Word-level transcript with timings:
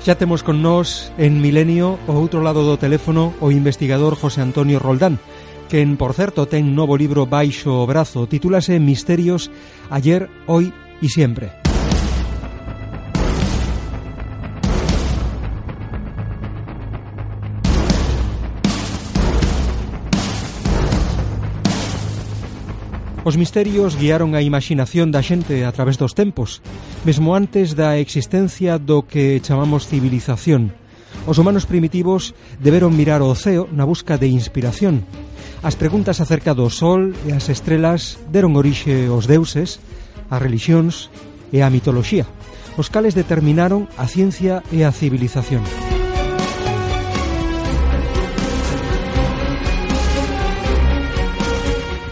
Xa 0.00 0.16
temos 0.16 0.40
con 0.40 0.64
nós 0.64 1.12
en 1.20 1.44
Milenio 1.44 2.00
o 2.08 2.16
outro 2.16 2.40
lado 2.40 2.64
do 2.64 2.80
teléfono 2.80 3.36
o 3.36 3.52
investigador 3.52 4.16
José 4.16 4.40
Antonio 4.40 4.80
Roldán, 4.80 5.20
que 5.68 5.84
en 5.84 6.00
por 6.00 6.16
certo 6.16 6.48
ten 6.48 6.72
novo 6.72 6.96
libro 6.96 7.28
baixo 7.28 7.84
o 7.84 7.84
brazo, 7.84 8.24
titúlase 8.24 8.80
Misterios 8.80 9.52
ayer, 9.92 10.32
hoy 10.48 10.72
y 11.04 11.12
siempre. 11.12 11.69
Os 23.22 23.36
misterios 23.36 24.00
guiaron 24.00 24.32
a 24.32 24.40
imaginación 24.40 25.12
da 25.12 25.20
xente 25.20 25.68
a 25.68 25.72
través 25.76 26.00
dos 26.00 26.16
tempos, 26.16 26.64
mesmo 27.04 27.36
antes 27.36 27.76
da 27.76 28.00
existencia 28.00 28.80
do 28.80 29.04
que 29.04 29.44
chamamos 29.44 29.84
civilización. 29.84 30.72
Os 31.28 31.36
humanos 31.36 31.68
primitivos 31.68 32.32
deberon 32.64 32.96
mirar 32.96 33.20
o 33.20 33.28
ceo 33.36 33.68
na 33.76 33.84
busca 33.84 34.16
de 34.16 34.32
inspiración. 34.32 35.04
As 35.60 35.76
preguntas 35.76 36.24
acerca 36.24 36.56
do 36.56 36.72
sol 36.72 37.12
e 37.28 37.36
as 37.36 37.52
estrelas 37.52 38.16
deron 38.32 38.56
orixe 38.56 39.12
aos 39.12 39.28
deuses, 39.28 39.84
ás 40.32 40.40
relixións 40.40 41.12
e 41.52 41.60
á 41.60 41.68
mitoloxía, 41.68 42.24
os 42.80 42.88
cales 42.88 43.12
determinaron 43.12 43.84
a 44.00 44.08
ciencia 44.08 44.64
e 44.72 44.80
a 44.80 44.96
civilización. 44.96 45.60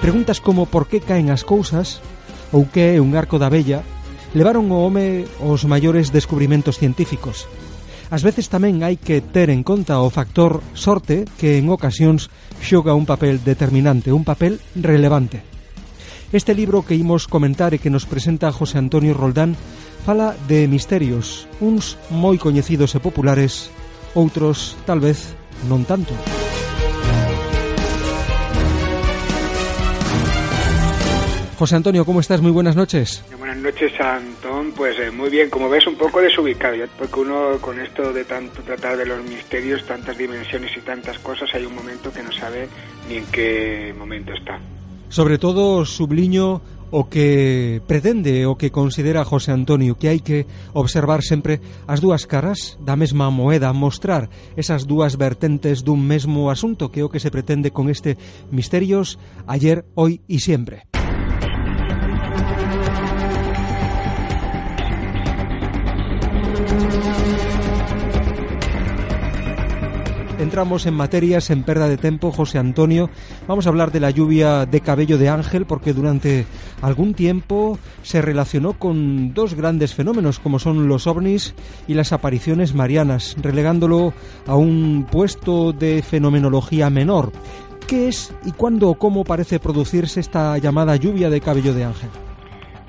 Preguntas 0.09 0.41
como 0.41 0.65
por 0.65 0.89
que 0.89 1.05
caen 1.05 1.29
as 1.29 1.45
cousas 1.45 2.01
ou 2.49 2.65
que 2.65 2.97
é 2.97 3.05
un 3.05 3.13
arco 3.13 3.37
da 3.37 3.53
bella 3.53 3.85
levaron 4.33 4.73
o 4.73 4.81
home 4.81 5.29
aos 5.45 5.69
maiores 5.69 6.17
descubrimentos 6.17 6.81
científicos. 6.81 7.45
Ás 8.09 8.25
veces 8.25 8.49
tamén 8.49 8.81
hai 8.81 8.97
que 8.97 9.21
ter 9.21 9.53
en 9.53 9.61
conta 9.61 10.01
o 10.01 10.09
factor 10.09 10.65
sorte 10.73 11.29
que 11.37 11.61
en 11.61 11.69
ocasións 11.69 12.33
xoga 12.57 12.97
un 12.97 13.05
papel 13.05 13.45
determinante, 13.45 14.09
un 14.09 14.25
papel 14.25 14.65
relevante. 14.81 15.45
Este 16.33 16.57
libro 16.57 16.89
que 16.89 16.97
imos 16.97 17.29
comentar 17.29 17.77
e 17.77 17.83
que 17.85 17.93
nos 17.93 18.09
presenta 18.09 18.49
José 18.49 18.81
Antonio 18.81 19.13
Roldán 19.13 19.61
fala 20.09 20.33
de 20.49 20.73
misterios, 20.73 21.45
uns 21.61 22.01
moi 22.09 22.41
coñecidos 22.41 22.97
e 22.97 23.05
populares, 23.05 23.69
outros, 24.17 24.73
tal 24.89 25.05
vez, 25.05 25.37
non 25.69 25.85
tanto. 25.85 26.17
Música 26.17 26.38
José 31.59 31.75
Antonio, 31.75 32.05
¿cómo 32.05 32.21
estás? 32.21 32.41
Muy 32.41 32.53
buenas 32.53 32.77
noches. 32.77 33.25
Buenas 33.37 33.57
noches, 33.57 33.91
Antón. 34.01 34.71
Pues 34.77 34.97
eh, 35.01 35.11
muy 35.11 35.29
bien, 35.29 35.51
como 35.51 35.69
ves, 35.69 35.89
un 35.89 35.97
poco 35.97 36.21
desubicado, 36.21 36.77
porque 36.97 37.19
uno 37.19 37.59
con 37.61 37.81
esto 37.81 38.13
de 38.13 38.25
tanto 38.25 38.63
tratar 38.63 38.97
de 38.97 39.05
los 39.05 39.25
misterios, 39.25 39.85
tantas 39.85 40.17
dimensiones 40.17 40.71
y 40.77 40.81
tantas 40.83 41.19
cosas, 41.19 41.51
hay 41.53 41.65
un 41.65 41.75
momento 41.75 42.13
que 42.13 42.23
no 42.23 42.31
sabe 42.31 42.69
ni 43.09 43.17
en 43.17 43.27
qué 43.33 43.93
momento 43.99 44.33
está. 44.35 44.61
Sobre 45.09 45.37
todo, 45.39 45.85
subliño 45.85 46.63
o 46.93 47.11
que 47.11 47.83
pretende 47.89 48.47
o 48.47 48.55
que 48.55 48.71
considera 48.71 49.25
José 49.25 49.51
Antonio 49.51 49.99
que 49.99 50.15
hai 50.15 50.23
que 50.23 50.47
observar 50.79 51.27
sempre 51.27 51.59
as 51.91 51.99
dúas 51.99 52.31
caras 52.31 52.79
da 52.79 52.95
mesma 52.95 53.35
moeda, 53.35 53.75
mostrar 53.75 54.31
esas 54.55 54.87
dúas 54.87 55.19
vertentes 55.19 55.83
dun 55.83 56.07
mesmo 56.07 56.55
asunto 56.55 56.95
que 56.95 57.03
é 57.03 57.05
o 57.05 57.11
que 57.11 57.19
se 57.19 57.35
pretende 57.35 57.75
con 57.75 57.91
este 57.91 58.15
Misterios 58.55 59.19
ayer, 59.51 59.83
hoy 59.99 60.23
y 60.31 60.39
siempre. 60.39 60.87
Entramos 70.49 70.87
en 70.87 70.95
materias 70.95 71.51
en 71.51 71.63
perda 71.63 71.89
de 71.89 71.97
tempo, 71.97 72.33
José 72.33 72.59
Antonio. 72.59 73.11
Vamos 73.47 73.67
a 73.67 73.69
hablar 73.69 73.93
de 73.93 74.01
la 74.01 74.11
lluvia 74.11 74.67
de 74.67 74.81
cabello 74.81 75.19
de 75.19 75.29
ángel 75.29 75.67
porque 75.67 75.93
durante 75.93 76.47
algún 76.81 77.15
tiempo 77.15 77.79
se 78.03 78.23
relacionó 78.23 78.73
con 78.73 79.35
dos 79.35 79.55
grandes 79.55 79.95
fenómenos 79.95 80.39
como 80.39 80.59
son 80.59 80.89
los 80.89 81.07
ovnis 81.07 81.55
y 81.87 81.95
las 81.95 82.13
apariciones 82.13 82.75
marianas, 82.75 83.37
relegándolo 83.41 84.15
a 84.47 84.57
un 84.57 85.07
puesto 85.11 85.73
de 85.73 86.03
fenomenología 86.03 86.89
menor. 86.91 87.31
¿Qué 87.87 88.09
es 88.09 88.33
y 88.45 88.53
cuándo 88.53 88.89
o 88.91 88.99
cómo 88.99 89.25
parece 89.25 89.61
producirse 89.61 90.19
esta 90.19 90.59
llamada 90.59 90.97
lluvia 90.97 91.31
de 91.31 91.41
cabello 91.41 91.75
de 91.75 91.85
ángel? 91.85 92.28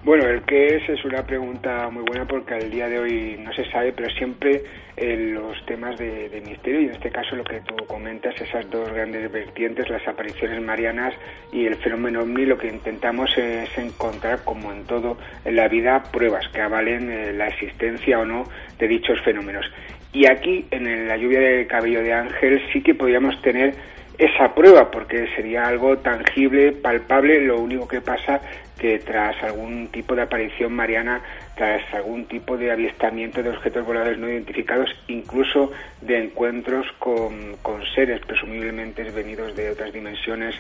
Bueno, 0.02 0.26
el 0.28 0.44
qué 0.44 0.78
es 0.78 0.88
es 0.88 1.04
una 1.04 1.26
pregunta 1.26 1.90
muy 1.90 2.04
buena 2.04 2.26
porque 2.26 2.54
al 2.54 2.72
día 2.72 2.88
de 2.88 3.00
hoy 3.00 3.38
no 3.38 3.52
se 3.52 3.70
sabe, 3.70 3.92
pero 3.92 4.10
siempre 4.12 4.64
en 4.96 5.34
los 5.34 5.66
temas 5.66 5.98
de, 5.98 6.42
misterio 6.46 6.82
y 6.82 6.86
en 6.86 6.92
este 6.92 7.10
caso 7.10 7.36
lo 7.36 7.44
que 7.44 7.60
tú 7.62 7.76
comentas, 7.86 8.40
esas 8.40 8.70
dos 8.70 8.90
grandes 8.94 9.30
vertientes, 9.30 9.90
las 9.90 10.08
apariciones 10.08 10.62
marianas 10.62 11.14
y 11.52 11.66
el 11.66 11.76
fenómeno 11.76 12.22
ovni, 12.22 12.46
lo 12.46 12.58
que 12.58 12.70
intentamos 12.70 13.30
es 13.38 13.78
encontrar, 13.78 14.44
como 14.46 14.72
en 14.72 14.86
todo 14.86 15.18
en 15.44 15.58
la 15.58 15.68
vida, 15.68 16.02
pruebas 16.14 16.48
que 16.48 16.62
avalen 16.62 17.12
eh, 17.12 17.34
la 17.34 17.50
existencia 17.50 18.20
o 18.20 18.26
no 18.26 18.46
de 18.78 18.88
dichos 18.88 19.20
fenómenos. 19.26 19.66
Y 20.14 20.28
aquí, 20.28 20.66
en 20.72 21.10
la 21.10 21.18
lluvia 21.18 21.42
de 21.42 21.68
cabello 21.68 22.02
de 22.02 22.14
ángel, 22.14 22.62
sí 22.72 22.82
que 22.82 22.96
podríamos 22.96 23.40
tener 23.42 23.76
esa 24.20 24.54
prueba, 24.54 24.92
porque 24.92 25.28
sería 25.34 25.66
algo 25.66 25.98
tangible, 25.98 26.74
palpable, 26.74 27.40
lo 27.40 27.58
único 27.58 27.88
que 27.88 28.02
pasa 28.02 28.42
que 28.78 29.00
tras 29.00 29.42
algún 29.42 29.88
tipo 29.88 30.14
de 30.14 30.24
aparición 30.24 30.74
mariana, 30.74 31.22
tras 31.56 31.82
algún 31.94 32.26
tipo 32.26 32.58
de 32.58 32.70
avistamiento 32.70 33.42
de 33.42 33.50
objetos 33.50 33.86
voladores 33.86 34.20
no 34.20 34.30
identificados, 34.30 34.90
incluso 35.08 35.72
de 36.02 36.22
encuentros 36.22 36.86
con, 37.00 37.56
con 37.62 37.82
seres 37.96 38.20
presumiblemente 38.26 39.04
venidos 39.04 39.56
de 39.56 39.72
otras 39.72 39.94
dimensiones 39.94 40.54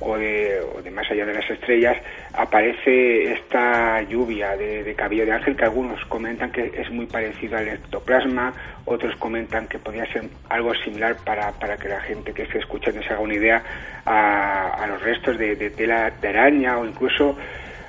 o 0.00 0.16
de, 0.18 0.60
de, 0.84 0.90
más 0.90 1.10
allá 1.10 1.24
de 1.24 1.34
las 1.34 1.50
estrellas, 1.50 1.96
aparece 2.34 3.32
esta 3.32 3.87
lluvia 4.02 4.56
de, 4.56 4.94
cabello 4.94 5.26
de 5.26 5.32
ángel 5.32 5.56
que 5.56 5.64
algunos 5.64 6.04
comentan 6.06 6.50
que 6.50 6.72
es 6.76 6.90
muy 6.90 7.06
parecido 7.06 7.56
al 7.56 7.68
ectoplasma, 7.68 8.52
otros 8.84 9.14
comentan 9.16 9.66
que 9.66 9.78
podría 9.78 10.10
ser 10.12 10.24
algo 10.48 10.74
similar 10.74 11.16
para, 11.24 11.52
para 11.52 11.76
que 11.76 11.88
la 11.88 12.00
gente 12.00 12.32
que 12.32 12.42
esté 12.42 12.58
escuchando 12.58 13.02
se 13.02 13.08
haga 13.08 13.20
una 13.20 13.34
idea 13.34 13.62
a, 14.04 14.86
los 14.88 15.02
restos 15.02 15.38
de, 15.38 15.56
tela 15.70 16.10
de 16.20 16.28
araña 16.28 16.78
o 16.78 16.86
incluso 16.86 17.36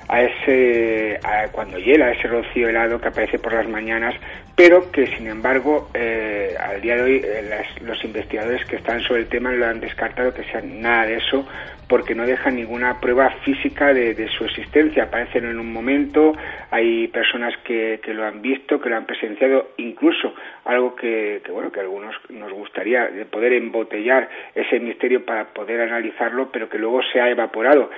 a 0.08 0.22
ese 0.22 1.20
cuando 1.52 1.78
hiela 1.78 2.10
ese 2.10 2.26
rocío 2.26 2.68
helado 2.68 3.00
que 3.00 3.08
aparece 3.08 3.38
por 3.38 3.52
las 3.52 3.68
mañanas 3.68 4.14
pero 4.56 4.90
que 4.90 5.06
sin 5.16 5.28
embargo 5.28 5.88
eh, 5.94 6.54
al 6.58 6.80
día 6.80 6.96
de 6.96 7.02
hoy 7.02 7.22
eh, 7.24 7.64
los 7.82 8.04
investigadores 8.04 8.64
que 8.66 8.76
están 8.76 9.00
sobre 9.02 9.20
el 9.20 9.28
tema 9.28 9.52
lo 9.52 9.66
han 9.66 9.78
descartado 9.78 10.34
que 10.34 10.42
sea 10.44 10.60
nada 10.62 11.06
de 11.06 11.16
eso 11.16 11.46
porque 11.90 12.14
no 12.14 12.24
dejan 12.24 12.54
ninguna 12.54 13.00
prueba 13.00 13.28
física 13.44 13.92
de, 13.92 14.28
su 14.38 14.44
existencia. 14.44 15.02
Aparecen 15.02 15.44
en 15.44 15.58
un 15.58 15.72
momento, 15.72 16.32
hay 16.70 17.08
personas 17.08 17.52
que, 17.64 18.00
lo 18.14 18.24
han 18.24 18.40
visto, 18.40 18.80
que 18.80 18.88
lo 18.88 18.96
han 18.96 19.06
presenciado, 19.06 19.70
incluso 19.76 20.32
algo 20.66 20.94
que, 20.94 21.42
que, 21.44 21.50
bueno 21.50 21.72
que 21.72 21.80
a 21.80 21.82
algunos 21.82 22.14
nos 22.28 22.52
gustaría 22.52 23.08
de 23.08 23.24
poder 23.24 23.54
embotellar 23.54 24.28
ese 24.54 24.78
misterio 24.78 25.24
para 25.26 25.46
poder 25.46 25.80
analizarlo, 25.80 26.52
pero 26.52 26.68
que 26.68 26.78
luego 26.78 27.02
se 27.12 27.20
ha 27.20 27.28
evaporado. 27.28 27.90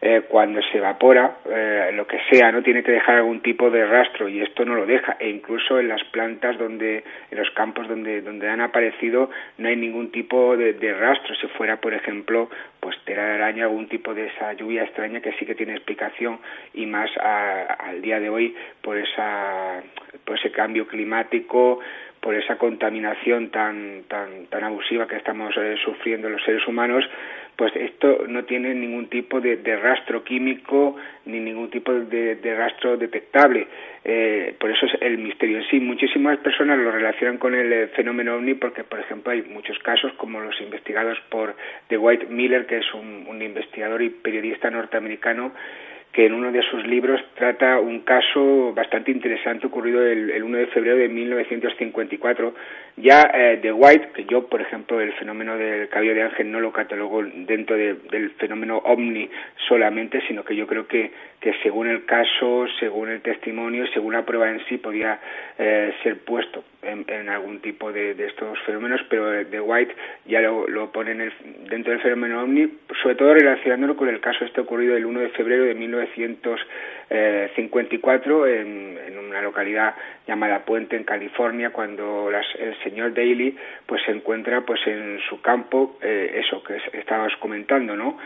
Eh, 0.00 0.22
cuando 0.28 0.60
se 0.62 0.78
evapora, 0.78 1.38
eh, 1.48 1.90
lo 1.94 2.06
que 2.06 2.18
sea, 2.30 2.52
no 2.52 2.62
tiene 2.62 2.82
que 2.82 2.92
dejar 2.92 3.16
algún 3.16 3.40
tipo 3.40 3.70
de 3.70 3.86
rastro 3.86 4.28
y 4.28 4.40
esto 4.40 4.64
no 4.64 4.74
lo 4.74 4.86
deja. 4.86 5.16
E 5.18 5.28
incluso 5.28 5.78
en 5.80 5.88
las 5.88 6.02
plantas 6.04 6.58
donde, 6.58 7.02
en 7.30 7.38
los 7.38 7.50
campos 7.52 7.88
donde, 7.88 8.20
donde 8.20 8.48
han 8.48 8.60
aparecido, 8.60 9.30
no 9.58 9.68
hay 9.68 9.76
ningún 9.76 10.10
tipo 10.10 10.56
de, 10.56 10.74
rastro. 10.92 11.34
Si 11.34 11.46
fuera, 11.48 11.80
por 11.80 11.94
ejemplo, 11.94 12.50
pues 12.80 12.96
tela 13.04 13.24
de 13.24 13.34
araña, 13.34 13.64
algún 13.64 13.88
tipo 13.88 14.14
de 14.14 14.26
esa 14.26 14.52
lluvia 14.52 14.84
extraña 14.84 15.20
que 15.20 15.32
sí 15.32 15.46
que 15.46 15.54
tiene 15.54 15.72
explicación 15.72 16.38
y 16.74 16.86
más 16.86 17.10
al 17.16 18.02
día 18.02 18.20
de 18.20 18.28
hoy 18.28 18.54
por 18.82 18.96
esa, 18.96 19.82
por 20.24 20.38
ese 20.38 20.50
cambio 20.50 20.86
climático, 20.86 21.80
por 22.20 22.34
esa 22.34 22.56
contaminación 22.56 23.50
tan 23.50 24.02
tan 24.08 24.46
tan 24.46 24.64
abusiva 24.64 25.06
que 25.06 25.16
estamos 25.16 25.54
eh, 25.56 25.76
sufriendo 25.84 26.28
los 26.28 26.42
seres 26.42 26.66
humanos 26.66 27.04
pues 27.56 27.74
esto 27.74 28.26
no 28.28 28.44
tiene 28.44 28.74
ningún 28.74 29.08
tipo 29.08 29.40
de, 29.40 29.56
rastro 29.76 30.22
químico 30.22 30.96
ni 31.24 31.40
ningún 31.40 31.70
tipo 31.70 31.92
de, 31.92 32.54
rastro 32.56 32.96
detectable. 32.96 33.66
Eh, 34.04 34.54
por 34.60 34.70
eso 34.70 34.86
es 34.86 34.92
el 35.00 35.18
misterio 35.18 35.58
en 35.58 35.68
sí. 35.68 35.80
Muchísimas 35.80 36.38
personas 36.38 36.78
lo 36.78 36.92
relacionan 36.92 37.38
con 37.38 37.54
el 37.54 37.72
eh, 37.72 37.86
fenómeno 37.88 38.34
ovni 38.36 38.54
porque, 38.54 38.84
por 38.84 39.00
ejemplo, 39.00 39.32
hay 39.32 39.42
muchos 39.42 39.78
casos 39.78 40.12
como 40.14 40.40
los 40.40 40.60
investigados 40.60 41.18
por 41.30 41.56
The 41.88 41.96
White 41.96 42.26
Miller, 42.26 42.66
que 42.66 42.78
es 42.78 42.94
un 42.94 43.40
investigador 43.42 44.02
y 44.02 44.10
periodista 44.10 44.70
norteamericano 44.70 45.52
que 46.16 46.24
en 46.24 46.32
uno 46.32 46.50
de 46.50 46.62
sus 46.62 46.86
libros 46.86 47.20
trata 47.34 47.78
un 47.78 48.00
caso 48.00 48.72
bastante 48.72 49.10
interesante 49.10 49.66
ocurrido 49.66 50.02
el, 50.02 50.42
1 50.42 50.56
de 50.56 50.66
febrero 50.68 50.96
de 50.96 51.10
1954. 51.10 52.54
Ya 52.96 53.20
eh, 53.34 53.58
de 53.60 53.70
White, 53.70 54.12
que 54.14 54.24
yo, 54.24 54.46
por 54.46 54.62
ejemplo, 54.62 54.98
el 54.98 55.12
fenómeno 55.12 55.58
del 55.58 55.90
cabello 55.90 56.14
de 56.14 56.22
ángel 56.22 56.50
no 56.50 56.58
lo 56.60 56.72
catalogo 56.72 57.22
dentro 57.22 57.76
del 57.76 58.30
fenómeno 58.38 58.78
ovni 58.78 59.28
solamente, 59.68 60.22
sino 60.26 60.42
que 60.42 60.56
yo 60.56 60.66
creo 60.66 60.88
que, 60.88 61.10
que 61.46 61.54
según 61.62 61.86
el 61.86 62.04
caso, 62.06 62.66
según 62.80 63.08
el 63.08 63.20
testimonio, 63.20 63.86
según 63.94 64.14
la 64.14 64.26
prueba 64.26 64.50
en 64.50 64.58
sí, 64.66 64.78
podía 64.78 65.20
eh, 65.56 65.94
ser 66.02 66.18
puesto 66.24 66.64
en, 66.82 67.28
algún 67.28 67.60
tipo 67.60 67.92
de, 67.92 68.16
estos 68.26 68.58
fenómenos, 68.66 69.00
pero 69.08 69.30
de 69.30 69.60
White 69.60 69.94
ya 70.24 70.40
lo, 70.40 70.66
lo 70.66 70.90
pone 70.90 71.12
en 71.12 71.20
el, 71.20 71.32
dentro 71.70 71.92
del 71.92 72.02
fenómeno 72.02 72.42
ovni, 72.42 72.68
sobre 73.00 73.14
todo 73.14 73.32
relacionándolo 73.32 73.96
con 73.96 74.08
el 74.08 74.18
caso 74.18 74.44
este 74.44 74.60
ocurrido 74.60 74.96
el 74.96 75.06
1 75.06 75.20
de 75.20 75.28
febrero 75.28 75.66
de 75.66 75.74
1954 75.74 78.46
en, 78.48 78.98
en 79.06 79.16
una 79.16 79.40
localidad 79.40 79.94
llamada 80.26 80.64
Puente 80.64 80.96
en 80.96 81.04
California, 81.04 81.70
cuando 81.70 82.28
el 82.28 82.76
señor 82.82 83.14
Daly 83.14 83.56
pues 83.86 84.02
se 84.04 84.10
encuentra 84.10 84.62
pues 84.62 84.84
en 84.84 85.20
su 85.28 85.40
campo 85.40 85.96
eh, 86.02 86.42
eso 86.44 86.60
que 86.64 86.76
estábamos 86.98 87.36
comentando, 87.36 87.94
¿no? 87.94 88.18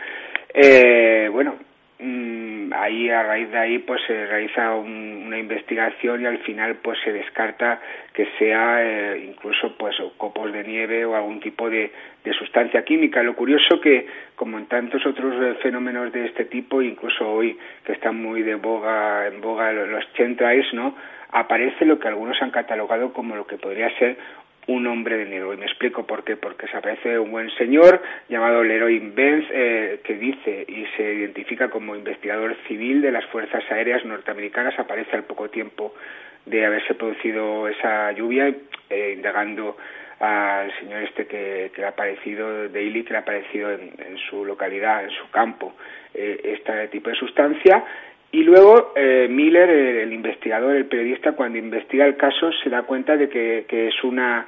Eh, 0.55 1.29
bueno, 1.31 1.59
Mm, 2.01 2.50
ahí 2.71 3.09
a 3.09 3.23
raíz 3.23 3.51
de 3.51 3.57
ahí 3.57 3.79
pues 3.79 4.01
se 4.07 4.25
realiza 4.25 4.75
una 4.75 5.37
investigación 5.37 6.21
y 6.21 6.25
al 6.25 6.39
final 6.39 6.75
pues 6.81 6.99
se 7.03 7.11
descarta 7.11 7.81
que 8.13 8.27
sea 8.37 8.83
eh, 8.83 9.25
incluso 9.27 9.75
pues 9.77 9.95
copos 10.17 10.51
de 10.51 10.63
nieve 10.63 11.05
o 11.05 11.15
algún 11.15 11.39
tipo 11.39 11.69
de, 11.69 11.91
sustancia 12.37 12.83
química. 12.83 13.23
Lo 13.23 13.35
curioso 13.35 13.79
que 13.81 14.07
como 14.35 14.57
en 14.57 14.67
tantos 14.67 15.05
otros 15.05 15.33
eh, 15.41 15.55
fenómenos 15.61 16.11
de 16.11 16.25
este 16.25 16.45
tipo 16.45 16.81
incluso 16.81 17.29
hoy 17.29 17.57
que 17.85 17.93
están 17.93 18.21
muy 18.21 18.41
de 18.43 18.55
boga 18.55 19.27
en 19.27 19.41
boga 19.41 19.71
los 19.71 20.13
chemtrails 20.13 20.73
no 20.73 20.95
aparece 21.31 21.85
lo 21.85 21.99
que 21.99 22.07
algunos 22.07 22.41
han 22.41 22.51
catalogado 22.51 23.13
como 23.13 23.35
lo 23.35 23.47
que 23.47 23.57
podría 23.57 23.89
ser 23.97 24.17
un 24.71 24.87
hombre 24.87 25.17
de 25.17 25.25
negro. 25.25 25.53
Y 25.53 25.57
me 25.57 25.65
explico 25.65 26.05
por 26.05 26.23
qué. 26.23 26.37
Porque 26.37 26.67
se 26.67 26.77
aparece 26.77 27.19
un 27.19 27.31
buen 27.31 27.49
señor 27.51 28.01
llamado 28.29 28.63
Leroy 28.63 28.99
Benz 28.99 29.45
eh, 29.51 29.99
que 30.03 30.15
dice 30.15 30.65
y 30.67 30.85
se 30.97 31.13
identifica 31.13 31.69
como 31.69 31.95
investigador 31.95 32.55
civil 32.67 33.01
de 33.01 33.11
las 33.11 33.25
Fuerzas 33.25 33.63
Aéreas 33.69 34.03
Norteamericanas. 34.05 34.77
Aparece 34.79 35.15
al 35.15 35.23
poco 35.23 35.49
tiempo 35.49 35.93
de 36.45 36.65
haberse 36.65 36.95
producido 36.95 37.67
esa 37.67 38.11
lluvia, 38.13 38.53
eh, 38.89 39.13
indagando 39.15 39.77
al 40.19 40.71
señor 40.79 41.01
este 41.03 41.25
que, 41.25 41.71
le 41.75 41.85
ha 41.85 41.89
aparecido, 41.89 42.69
Daly, 42.69 43.03
que 43.03 43.11
le 43.11 43.17
ha 43.17 43.21
aparecido 43.21 43.71
en, 43.71 44.17
su 44.29 44.45
localidad, 44.45 45.03
en 45.03 45.09
su 45.09 45.29
campo, 45.31 45.73
eh, 46.13 46.39
este 46.43 46.87
tipo 46.89 47.09
de 47.09 47.15
sustancia 47.15 47.83
y 48.31 48.43
luego 48.43 48.93
eh, 48.95 49.27
Miller, 49.29 49.69
el, 49.69 50.13
investigador, 50.13 50.75
el 50.75 50.85
periodista, 50.85 51.33
cuando 51.33 51.57
investiga 51.57 52.05
el 52.05 52.15
caso 52.15 52.51
se 52.63 52.69
da 52.69 52.83
cuenta 52.83 53.17
de 53.17 53.29
que, 53.29 53.65
que 53.67 53.87
es 53.87 54.03
una 54.03 54.47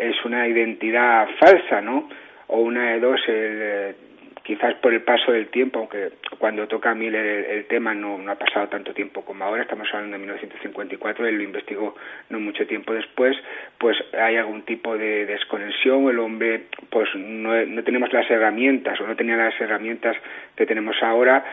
es 0.00 0.24
una 0.24 0.48
identidad 0.48 1.28
falsa, 1.38 1.80
¿no? 1.82 2.08
O 2.46 2.60
una 2.60 2.92
de 2.92 3.00
dos, 3.00 3.20
eh, 3.28 3.94
quizás 4.42 4.74
por 4.76 4.92
el 4.94 5.02
paso 5.02 5.30
del 5.30 5.48
tiempo, 5.48 5.80
aunque 5.80 6.12
cuando 6.38 6.66
toca 6.66 6.94
Miller 6.94 7.24
el, 7.50 7.66
tema 7.66 7.94
no, 7.94 8.16
no, 8.16 8.32
ha 8.32 8.36
pasado 8.36 8.68
tanto 8.68 8.94
tiempo 8.94 9.24
como 9.24 9.44
ahora, 9.44 9.62
estamos 9.62 9.86
hablando 9.92 10.14
de 10.14 10.20
1954, 10.20 11.26
él 11.26 11.36
lo 11.36 11.42
investigó 11.42 11.94
no 12.30 12.40
mucho 12.40 12.66
tiempo 12.66 12.94
después, 12.94 13.36
pues 13.78 13.96
hay 14.18 14.36
algún 14.36 14.62
tipo 14.62 14.96
de 14.96 15.26
desconexión, 15.26 16.08
el 16.08 16.18
hombre 16.18 16.62
pues 16.88 17.08
no, 17.14 17.64
no 17.66 17.84
tenemos 17.84 18.12
las 18.12 18.28
herramientas 18.30 18.98
o 19.00 19.06
no 19.06 19.14
tenía 19.14 19.36
las 19.36 19.60
herramientas 19.60 20.16
que 20.56 20.66
tenemos 20.66 20.96
ahora 21.02 21.44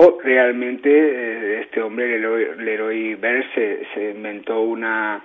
o 0.00 0.20
realmente 0.22 0.88
eh, 0.88 1.60
este 1.62 1.82
hombre, 1.82 2.06
Leroy, 2.06 2.56
Leroy 2.58 3.18
se, 3.94 4.10
inventó 4.12 4.60
una, 4.60 5.24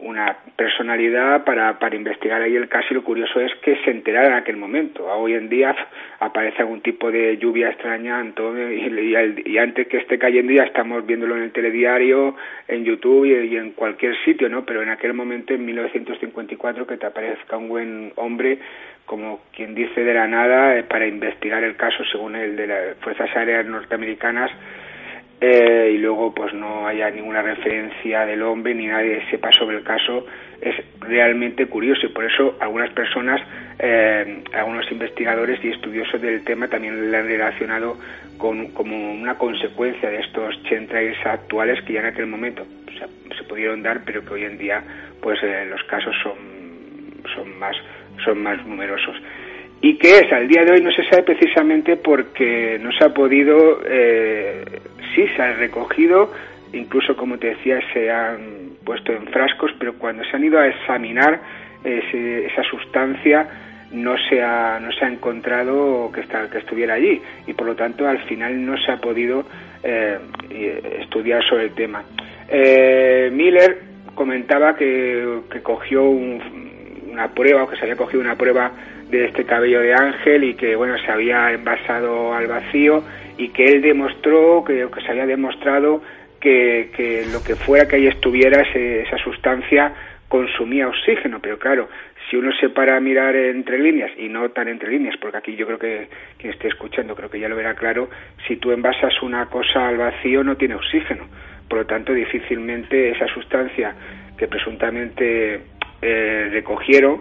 una 0.00 0.36
personalidad 0.56 1.44
para, 1.44 1.78
para 1.78 1.96
investigar 1.96 2.42
ahí 2.42 2.54
el 2.54 2.68
caso 2.68 2.88
y 2.90 2.94
lo 2.94 3.04
curioso 3.04 3.40
es 3.40 3.54
que 3.56 3.76
se 3.84 3.90
enterara 3.90 4.28
en 4.28 4.34
aquel 4.34 4.56
momento. 4.56 5.06
Hoy 5.06 5.34
en 5.34 5.48
día 5.48 5.74
aparece 6.20 6.62
algún 6.62 6.80
tipo 6.82 7.10
de 7.10 7.36
lluvia 7.38 7.70
extraña 7.70 8.18
Antonio, 8.18 8.70
y, 8.72 9.58
antes 9.58 9.88
que 9.88 9.98
esté 9.98 10.18
cayendo 10.18 10.52
ya 10.52 10.64
estamos 10.64 11.06
viéndolo 11.06 11.36
en 11.36 11.44
el 11.44 11.52
telediario, 11.52 12.36
en 12.68 12.84
YouTube 12.84 13.24
y, 13.24 13.54
y, 13.54 13.56
en 13.56 13.72
cualquier 13.72 14.16
sitio, 14.24 14.48
¿no? 14.48 14.64
Pero 14.64 14.82
en 14.82 14.90
aquel 14.90 15.14
momento, 15.14 15.54
en 15.54 15.64
1954, 15.64 16.86
que 16.86 16.96
te 16.96 17.06
aparezca 17.06 17.56
un 17.56 17.68
buen 17.68 18.12
hombre 18.16 18.58
como 19.06 19.40
quien 19.54 19.74
dice 19.74 20.02
de 20.02 20.12
la 20.12 20.26
nada, 20.26 20.76
eh, 20.76 20.82
para 20.82 21.06
investigar 21.06 21.62
el 21.62 21.76
caso 21.76 22.04
según 22.10 22.34
el 22.34 22.56
de 22.56 22.66
las 22.66 22.96
Fuerzas 22.98 23.30
Aéreas 23.36 23.64
Norteamericanas 23.64 24.50
eh, 25.40 25.92
y 25.94 25.98
luego 25.98 26.32
pues 26.34 26.54
no 26.54 26.86
haya 26.86 27.10
ninguna 27.10 27.42
referencia 27.42 28.24
del 28.24 28.42
hombre 28.42 28.74
ni 28.74 28.86
nadie 28.86 29.22
sepa 29.30 29.52
sobre 29.52 29.76
el 29.76 29.84
caso 29.84 30.24
es 30.60 30.74
realmente 31.00 31.66
curioso 31.66 32.06
y 32.06 32.08
por 32.08 32.24
eso 32.24 32.56
algunas 32.60 32.90
personas, 32.92 33.40
eh, 33.78 34.42
algunos 34.54 34.90
investigadores 34.90 35.62
y 35.62 35.68
estudiosos 35.68 36.20
del 36.20 36.42
tema 36.44 36.68
también 36.68 37.10
le 37.10 37.16
han 37.16 37.26
relacionado 37.26 37.98
con, 38.38 38.68
como 38.68 39.12
una 39.12 39.36
consecuencia 39.36 40.08
de 40.08 40.20
estos 40.20 40.62
chemtrails 40.64 41.18
actuales 41.26 41.82
que 41.84 41.94
ya 41.94 42.00
en 42.00 42.06
aquel 42.06 42.26
momento 42.26 42.66
se, 42.98 43.44
pudieron 43.44 43.82
dar 43.82 44.00
pero 44.04 44.24
que 44.24 44.34
hoy 44.34 44.44
en 44.44 44.58
día 44.58 44.82
pues 45.20 45.38
los 45.68 45.82
casos 45.84 46.14
son, 46.22 46.34
son 47.34 47.58
más 47.58 47.76
son 48.24 48.42
más 48.42 48.64
numerosos. 48.66 49.16
¿Y 49.82 49.98
qué 49.98 50.20
es? 50.20 50.32
Al 50.32 50.48
día 50.48 50.64
de 50.64 50.72
hoy 50.72 50.80
no 50.80 50.90
se 50.90 51.04
sabe 51.04 51.22
precisamente 51.22 51.96
porque 51.96 52.78
no 52.80 52.90
se 52.92 53.04
ha 53.04 53.10
podido, 53.10 53.82
eh, 53.86 54.64
sí 55.16 55.26
se 55.34 55.42
han 55.42 55.58
recogido, 55.58 56.30
incluso 56.72 57.16
como 57.16 57.38
te 57.38 57.48
decía, 57.48 57.80
se 57.92 58.10
han 58.10 58.76
puesto 58.84 59.12
en 59.12 59.26
frascos, 59.26 59.72
pero 59.80 59.94
cuando 59.94 60.22
se 60.24 60.36
han 60.36 60.44
ido 60.44 60.60
a 60.60 60.68
examinar 60.68 61.40
esa 61.84 62.62
sustancia 62.64 63.48
no 63.92 64.16
se 64.28 64.42
ha, 64.42 64.80
no 64.80 64.90
se 64.92 65.04
ha 65.04 65.08
encontrado 65.08 66.10
que, 66.12 66.20
está, 66.20 66.50
que 66.50 66.58
estuviera 66.58 66.94
allí 66.94 67.20
y 67.46 67.52
por 67.52 67.66
lo 67.66 67.76
tanto 67.76 68.06
al 68.06 68.18
final 68.24 68.64
no 68.64 68.76
se 68.78 68.90
ha 68.90 68.96
podido 68.96 69.44
eh, 69.84 70.18
estudiar 71.00 71.44
sobre 71.44 71.64
el 71.64 71.74
tema. 71.74 72.02
Eh, 72.48 73.30
Miller 73.32 73.82
comentaba 74.14 74.74
que, 74.74 75.40
que 75.50 75.62
cogió 75.62 76.04
un, 76.04 76.65
una 77.10 77.28
prueba 77.28 77.64
o 77.64 77.68
que 77.68 77.76
se 77.76 77.82
había 77.82 77.96
cogido 77.96 78.20
una 78.20 78.36
prueba 78.36 78.72
de 79.08 79.26
este 79.26 79.44
cabello 79.44 79.80
de 79.80 79.94
ángel 79.94 80.44
y 80.44 80.54
que 80.54 80.74
bueno 80.76 80.98
se 80.98 81.10
había 81.10 81.52
envasado 81.52 82.34
al 82.34 82.46
vacío 82.46 83.04
y 83.38 83.48
que 83.48 83.64
él 83.64 83.82
demostró 83.82 84.64
que, 84.64 84.88
que 84.92 85.00
se 85.02 85.10
había 85.10 85.26
demostrado 85.26 86.02
que, 86.40 86.90
que, 86.96 87.24
lo 87.32 87.42
que 87.42 87.54
fuera 87.54 87.86
que 87.86 87.96
ahí 87.96 88.06
estuviera 88.06 88.62
esa 88.62 89.18
sustancia 89.18 89.92
consumía 90.28 90.88
oxígeno. 90.88 91.38
Pero 91.40 91.58
claro 91.58 91.88
si 92.28 92.36
uno 92.36 92.50
se 92.60 92.68
para 92.70 92.96
a 92.96 93.00
mirar 93.00 93.36
entre 93.36 93.78
líneas 93.78 94.10
y 94.18 94.28
no 94.28 94.48
tan 94.50 94.68
entre 94.68 94.90
líneas 94.90 95.16
porque 95.20 95.36
aquí 95.36 95.56
yo 95.56 95.66
creo 95.66 95.78
que 95.78 96.08
quien 96.38 96.52
esté 96.52 96.68
escuchando 96.68 97.14
creo 97.14 97.30
que 97.30 97.38
ya 97.38 97.48
lo 97.48 97.56
verá 97.56 97.74
claro 97.74 98.08
si 98.48 98.56
tú 98.56 98.72
envasas 98.72 99.22
una 99.22 99.46
cosa 99.46 99.86
al 99.88 99.96
vacío 99.96 100.42
no 100.42 100.56
tiene 100.56 100.74
oxígeno. 100.74 101.26
Por 101.68 101.80
lo 101.80 101.86
tanto 101.86 102.12
difícilmente 102.12 103.10
esa 103.10 103.26
sustancia 103.28 103.94
que 104.36 104.48
presuntamente 104.48 105.62
eh, 106.02 106.48
recogieron 106.50 107.20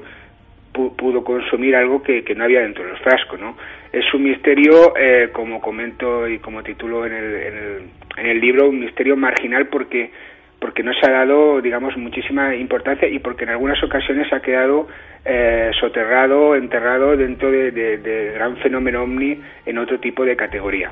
pudo 0.75 1.24
consumir 1.24 1.75
algo 1.75 2.01
que, 2.03 2.24
no 2.36 2.44
había 2.44 2.62
dentro 2.62 2.84
de 2.84 2.91
los 2.91 3.00
frascos, 3.00 3.39
¿no? 3.39 3.55
Es 3.91 4.13
un 4.13 4.24
misterio, 4.24 4.96
eh, 4.98 5.29
como 5.32 5.62
comento 5.62 6.27
y 6.27 6.39
como 6.39 6.63
titulo 6.63 7.05
en 7.05 7.13
el, 7.13 7.89
en 8.17 8.25
el, 8.25 8.39
libro, 8.41 8.70
un 8.70 8.79
misterio 8.79 9.15
marginal 9.15 9.67
porque 9.67 10.12
porque 10.60 10.84
no 10.84 10.94
se 10.94 11.05
ha 11.05 11.12
dado, 11.12 11.62
digamos, 11.62 11.96
muchísima 11.96 12.55
importancia 12.55 13.08
y 13.08 13.20
porque 13.20 13.44
en 13.44 13.51
algunas 13.51 13.82
ocasiones 13.84 14.32
ha 14.34 14.39
quedado 14.39 14.88
eh, 15.24 15.70
soterrado, 15.79 16.55
enterrado 16.55 17.15
dentro 17.15 17.51
de, 17.51 17.72
de 17.72 18.32
gran 18.34 18.58
fenómeno 18.58 19.03
ovni 19.03 19.39
en 19.65 19.77
otro 19.77 20.00
tipo 20.00 20.25
de 20.25 20.36
categoría. 20.36 20.91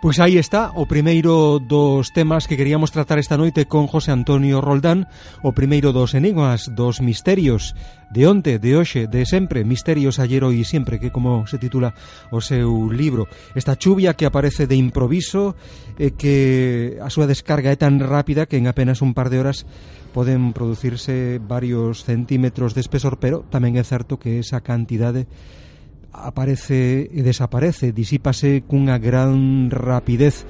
Pois 0.00 0.16
aí 0.16 0.40
está 0.40 0.72
o 0.80 0.88
primeiro 0.88 1.60
dos 1.60 2.08
temas 2.16 2.48
que 2.48 2.56
queríamos 2.56 2.88
tratar 2.88 3.20
esta 3.20 3.36
noite 3.36 3.68
con 3.68 3.84
José 3.84 4.16
Antonio 4.16 4.64
Roldán, 4.64 5.12
o 5.44 5.52
primeiro 5.52 5.92
dos 5.92 6.16
enigmas, 6.16 6.72
dos 6.72 7.04
misterios 7.04 7.76
de 8.08 8.24
onte, 8.24 8.56
de 8.56 8.80
hoxe, 8.80 9.12
de 9.12 9.28
sempre, 9.28 9.60
misterios 9.60 10.16
ayer, 10.16 10.40
e 10.48 10.64
sempre, 10.64 10.96
que 10.96 11.12
como 11.12 11.44
se 11.44 11.60
titula 11.60 11.92
o 12.32 12.40
seu 12.40 12.88
libro. 12.88 13.28
Esta 13.52 13.76
chuvia 13.76 14.16
que 14.16 14.24
aparece 14.24 14.64
de 14.64 14.80
improviso 14.80 15.52
e 16.00 16.16
que 16.16 16.96
a 16.96 17.12
súa 17.12 17.28
descarga 17.28 17.68
é 17.68 17.76
tan 17.76 18.00
rápida 18.00 18.48
que 18.48 18.56
en 18.56 18.72
apenas 18.72 19.04
un 19.04 19.12
par 19.12 19.28
de 19.28 19.36
horas 19.36 19.68
poden 20.16 20.56
producirse 20.56 21.36
varios 21.44 22.08
centímetros 22.08 22.72
de 22.72 22.80
espesor, 22.80 23.20
pero 23.20 23.44
tamén 23.52 23.76
é 23.76 23.84
certo 23.84 24.16
que 24.16 24.40
esa 24.40 24.64
cantidade 24.64 25.28
de 25.28 25.59
aparece 26.12 27.08
e 27.10 27.20
desaparece, 27.22 27.92
disípase 27.94 28.62
cunha 28.66 28.98
gran 28.98 29.70
rapidez. 29.70 30.44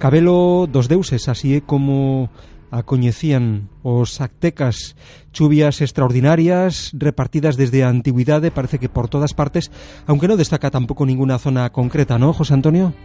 Cabelo 0.00 0.66
dos 0.66 0.90
deuses, 0.90 1.28
así 1.30 1.56
é 1.56 1.60
como 1.62 2.28
a 2.72 2.82
coñecían 2.88 3.68
os 3.84 4.16
aztecas 4.24 4.96
chuvias 5.36 5.84
extraordinarias 5.84 6.96
repartidas 6.96 7.60
desde 7.60 7.84
a 7.84 7.92
antigüidade 7.92 8.48
parece 8.48 8.80
que 8.80 8.88
por 8.88 9.12
todas 9.12 9.36
partes 9.36 9.68
aunque 10.08 10.24
non 10.24 10.40
destaca 10.40 10.72
tampouco 10.72 11.04
ninguna 11.04 11.36
zona 11.36 11.68
concreta, 11.68 12.16
non, 12.16 12.32
José 12.32 12.56
Antonio? 12.56 12.96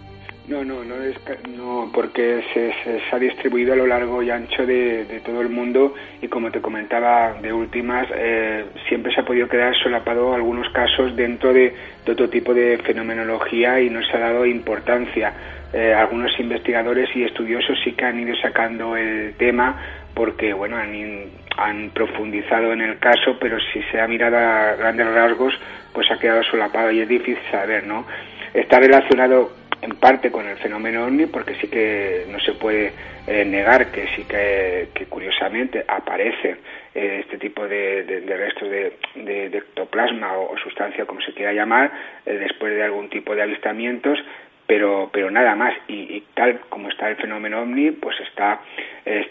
No, 0.48 0.64
no, 0.64 0.82
no, 0.82 0.96
es, 1.04 1.18
no 1.58 1.92
porque 1.94 2.42
se, 2.54 2.72
se, 2.82 3.02
ha 3.14 3.20
distribuido 3.20 3.74
a 3.74 3.76
lo 3.76 3.86
largo 3.86 4.24
y 4.24 4.32
ancho 4.32 4.66
de, 4.66 5.22
todo 5.26 5.42
el 5.42 5.50
mundo 5.50 5.94
y 6.22 6.30
como 6.30 6.52
te 6.52 6.62
comentaba 6.62 7.34
de 7.42 7.52
últimas, 7.52 8.08
eh, 8.16 8.64
siempre 8.88 9.14
se 9.14 9.20
ha 9.20 9.26
podido 9.26 9.50
quedar 9.50 9.76
solapado 9.76 10.34
algunos 10.34 10.70
casos 10.70 11.14
dentro 11.18 11.52
de, 11.52 11.76
otro 12.10 12.30
tipo 12.30 12.54
de 12.54 12.78
fenomenología 12.78 13.82
y 13.82 13.90
no 13.90 14.02
se 14.04 14.16
ha 14.16 14.20
dado 14.20 14.46
importancia. 14.46 15.34
Eh, 15.74 15.94
algunos 15.94 16.32
investigadores 16.40 17.10
y 17.14 17.24
estudiosos 17.24 17.78
sí 17.84 17.92
que 17.92 18.06
han 18.06 18.18
ido 18.18 18.34
sacando 18.38 18.96
el 18.96 19.34
tema 19.36 19.76
porque 20.14 20.54
bueno 20.54 20.78
han, 20.78 21.26
han 21.58 21.90
profundizado 21.90 22.72
en 22.72 22.80
el 22.80 23.00
caso, 23.00 23.36
pero 23.38 23.58
si 23.74 23.82
se 23.92 24.00
ha 24.00 24.08
mirado 24.08 24.38
a 24.38 24.76
grandes 24.78 25.08
rasgos, 25.08 25.54
pues 25.92 26.10
ha 26.10 26.18
quedado 26.18 26.42
solapado 26.44 26.90
y 26.92 27.02
es 27.02 27.10
difícil 27.10 27.38
saber, 27.52 27.86
¿no? 27.86 28.06
Está 28.54 28.80
relacionado 28.80 29.52
en 29.88 29.96
parte 29.96 30.32
con 30.32 30.46
el 30.46 30.58
fenómeno 30.58 31.06
OVNI, 31.06 31.28
porque 31.28 31.56
sí 31.56 31.68
que 31.68 32.26
no 32.30 32.40
se 32.40 32.54
puede 32.54 32.92
eh, 33.26 33.46
negar 33.46 33.90
que 33.92 34.08
sí 34.16 34.26
que, 34.26 34.90
curiosamente 35.10 35.84
aparecen 35.88 36.58
eh, 36.94 37.22
este 37.22 37.38
tipo 37.38 37.66
de, 37.68 38.24
restos 38.28 38.70
de, 38.70 39.58
ectoplasma 39.58 40.38
o, 40.38 40.58
sustancia, 40.58 41.06
como 41.06 41.22
se 41.22 41.34
quiera 41.34 41.54
llamar, 41.54 41.92
eh, 42.26 42.34
después 42.34 42.76
de 42.76 42.84
algún 42.84 43.10
tipo 43.10 43.34
de 43.34 43.44
avistamientos, 43.44 44.20
pero, 44.66 45.10
pero 45.14 45.32
nada 45.32 45.56
más. 45.56 45.74
Y, 45.88 46.22
tal 46.34 46.60
como 46.70 46.90
está 46.90 47.10
el 47.10 47.16
fenómeno 47.16 47.62
OVNI, 47.62 47.92
pues 47.92 48.20
está 48.20 48.60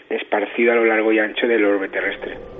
esparcido 0.09 0.71
a 0.71 0.75
lo 0.75 0.85
largo 0.85 1.11
y 1.11 1.19
ancho 1.19 1.47
del 1.47 1.63
orbe 1.63 1.89
terrestre. 1.89 2.56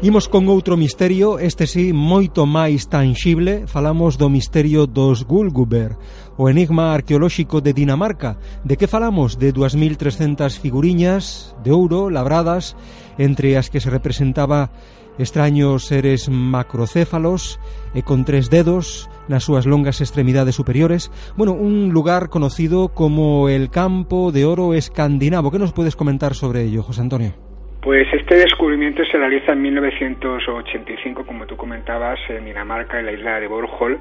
Imos 0.00 0.30
con 0.30 0.46
outro 0.46 0.78
misterio, 0.78 1.42
este 1.42 1.66
sí 1.66 1.90
moito 1.90 2.46
máis 2.46 2.86
tangible, 2.86 3.66
falamos 3.66 4.14
do 4.14 4.30
misterio 4.30 4.86
dos 4.86 5.26
Gulguber, 5.26 5.98
o 6.38 6.46
enigma 6.46 6.94
arqueolóxico 6.94 7.58
de 7.58 7.74
Dinamarca. 7.74 8.38
De 8.62 8.78
que 8.78 8.86
falamos? 8.86 9.42
De 9.42 9.50
2300 9.50 10.62
figuriñas 10.62 11.50
de 11.66 11.74
ouro 11.74 12.14
labradas, 12.14 12.78
entre 13.18 13.58
as 13.58 13.74
que 13.74 13.82
se 13.82 13.90
representaba 13.90 14.70
extraños 15.18 15.90
seres 15.90 16.30
macrocéfalos 16.30 17.58
e 17.90 18.06
con 18.06 18.22
tres 18.22 18.54
dedos 18.54 19.10
nas 19.26 19.50
súas 19.50 19.66
longas 19.66 19.98
extremidades 19.98 20.54
superiores. 20.54 21.10
Bueno, 21.34 21.58
un 21.58 21.90
lugar 21.90 22.30
conocido 22.30 22.94
como 22.94 23.50
el 23.50 23.66
Campo 23.66 24.30
de 24.30 24.46
Oro 24.46 24.78
Escandinavo. 24.78 25.50
Que 25.50 25.58
nos 25.58 25.74
podes 25.74 25.98
comentar 25.98 26.38
sobre 26.38 26.62
ello, 26.62 26.86
José 26.86 27.02
Antonio? 27.02 27.47
Pues 27.80 28.06
este 28.12 28.34
descubrimiento 28.34 29.04
se 29.04 29.16
realiza 29.16 29.52
en 29.52 29.62
1985, 29.62 31.24
como 31.24 31.46
tú 31.46 31.56
comentabas, 31.56 32.18
en 32.28 32.44
Dinamarca, 32.44 32.98
en 32.98 33.06
la 33.06 33.12
isla 33.12 33.38
de 33.38 33.46
Bornholm, 33.46 34.00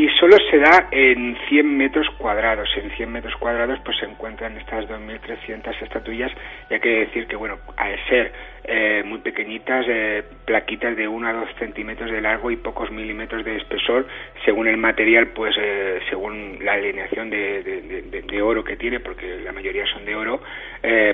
y 0.00 0.08
solo 0.18 0.38
se 0.50 0.56
da 0.56 0.88
en 0.90 1.36
100 1.50 1.76
metros 1.76 2.08
cuadrados. 2.16 2.70
En 2.74 2.90
100 2.92 3.12
metros 3.12 3.36
cuadrados 3.36 3.78
pues 3.84 3.98
se 3.98 4.06
encuentran 4.06 4.56
estas 4.56 4.88
2.300 4.88 5.82
estatuillas, 5.82 6.32
y 6.70 6.74
hay 6.74 6.80
que 6.80 7.00
decir 7.00 7.26
que, 7.26 7.36
bueno, 7.36 7.58
al 7.76 7.98
ser 8.08 8.32
eh, 8.64 9.02
muy 9.04 9.18
pequeñitas, 9.18 9.84
eh, 9.86 10.22
plaquitas 10.46 10.96
de 10.96 11.06
1 11.06 11.28
a 11.28 11.32
2 11.34 11.48
centímetros 11.58 12.10
de 12.10 12.22
largo 12.22 12.50
y 12.50 12.56
pocos 12.56 12.90
milímetros 12.90 13.44
de 13.44 13.58
espesor, 13.58 14.06
según 14.46 14.68
el 14.68 14.78
material, 14.78 15.28
pues 15.34 15.54
eh, 15.60 16.00
según 16.08 16.58
la 16.62 16.72
alineación 16.72 17.28
de, 17.28 18.40
oro 18.42 18.64
que 18.64 18.76
tiene, 18.76 19.00
porque 19.00 19.40
la 19.44 19.52
mayoría 19.52 19.84
son 19.92 20.06
de 20.06 20.16
oro, 20.16 20.40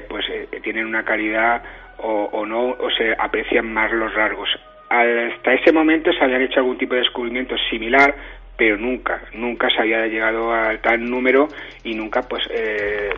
pues 0.08 0.24
tienen 0.62 0.86
una 0.86 1.04
calidad 1.04 1.60
o, 1.98 2.46
no 2.46 2.68
o 2.68 2.90
se 2.96 3.16
aprecian 3.18 3.72
más 3.72 3.90
los 3.90 4.14
rasgos. 4.14 4.48
Hasta 4.88 5.54
ese 5.54 5.72
momento 5.72 6.12
se 6.12 6.22
habían 6.22 6.42
hecho 6.42 6.60
algún 6.60 6.78
tipo 6.78 6.94
de 6.94 7.00
descubrimiento 7.00 7.56
similar, 7.68 8.14
pero 8.56 8.76
nunca, 8.76 9.20
nunca 9.34 9.68
se 9.70 9.82
había 9.82 10.06
llegado 10.06 10.52
a 10.52 10.76
tal 10.78 11.08
número 11.08 11.48
y 11.84 11.94
nunca 11.94 12.22
pues 12.22 12.42
eh, 12.50 13.10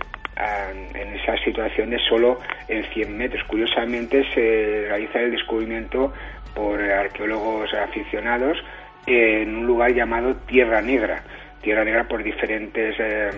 en 0.95 1.15
esa 1.15 1.37
situación 1.45 1.91
de 1.91 1.99
solo 1.99 2.39
en 2.69 2.85
100 2.85 3.17
metros. 3.17 3.43
Curiosamente 3.45 4.25
se 4.35 4.87
realiza 4.89 5.21
el 5.21 5.33
descubrimiento 5.33 6.13
por 6.55 6.81
arqueólogos 6.81 7.73
aficionados 7.75 8.59
en 9.07 9.57
un 9.57 9.67
lugar 9.67 9.93
llamado 9.95 10.37
Tierra 10.47 10.83
Negra. 10.83 11.23
Tierra 11.63 11.85
Negra 11.85 12.07
por 12.07 12.23
diferentes 12.23 12.95
eh, 12.99 13.31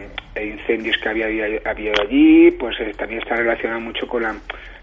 incendios 0.43 0.97
que 0.99 1.09
había, 1.09 1.27
habido 1.65 1.95
allí, 2.00 2.50
pues 2.53 2.79
eh, 2.81 2.93
también 2.97 3.23
está 3.23 3.37
relacionado 3.37 3.81
mucho 3.81 4.07
con 4.07 4.23
la 4.23 4.35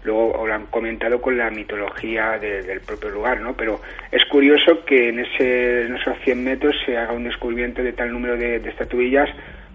luego 0.04 0.46
lo 0.46 0.54
han 0.54 0.66
comentado 0.66 1.20
con 1.20 1.36
la 1.36 1.50
mitología 1.50 2.38
del 2.38 2.80
propio 2.80 3.10
lugar, 3.10 3.40
¿no? 3.40 3.54
Pero 3.54 3.80
es 4.10 4.24
curioso 4.26 4.84
que 4.84 5.08
en, 5.08 5.20
ese, 5.20 5.86
en 5.86 5.96
esos 5.96 6.16
100 6.24 6.44
metros 6.44 6.74
se 6.86 6.96
haga 6.96 7.12
un 7.12 7.24
descubrimiento 7.24 7.82
de 7.82 7.92
tal 7.92 8.12
número 8.12 8.36
de, 8.36 8.56
estatuillas 8.56 9.28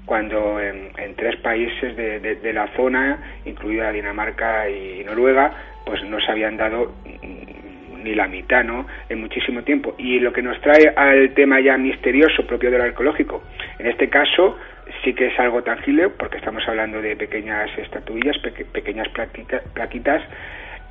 cuando 0.05 0.59
en, 0.59 0.91
tres 1.15 1.37
países 1.37 1.95
de, 1.95 2.53
la 2.53 2.67
zona, 2.75 3.39
incluida 3.45 3.91
Dinamarca 3.91 4.69
y 4.69 5.03
Noruega, 5.03 5.51
pues 5.85 6.03
no 6.03 6.19
se 6.19 6.31
habían 6.31 6.57
dado 6.57 6.93
ni 8.03 8.15
la 8.15 8.27
mitad, 8.27 8.63
¿no? 8.63 8.85
En 9.09 9.21
muchísimo 9.21 9.63
tiempo. 9.63 9.95
Y 9.97 10.19
lo 10.19 10.33
que 10.33 10.41
nos 10.41 10.59
trae 10.61 10.93
al 10.95 11.33
tema 11.33 11.59
ya 11.59 11.77
misterioso 11.77 12.45
propio 12.45 12.69
del 12.69 12.81
arqueológico, 12.81 13.43
en 13.79 13.87
este 13.87 14.09
caso, 14.09 14.57
sí 15.03 15.13
que 15.13 15.27
es 15.27 15.39
algo 15.39 15.63
tangible 15.63 16.09
porque 16.09 16.37
estamos 16.37 16.67
hablando 16.67 17.01
de 17.01 17.15
pequeñas 17.15 17.69
estatuillas, 17.77 18.37
pequeñas 18.71 19.07
plaquitas 19.73 20.21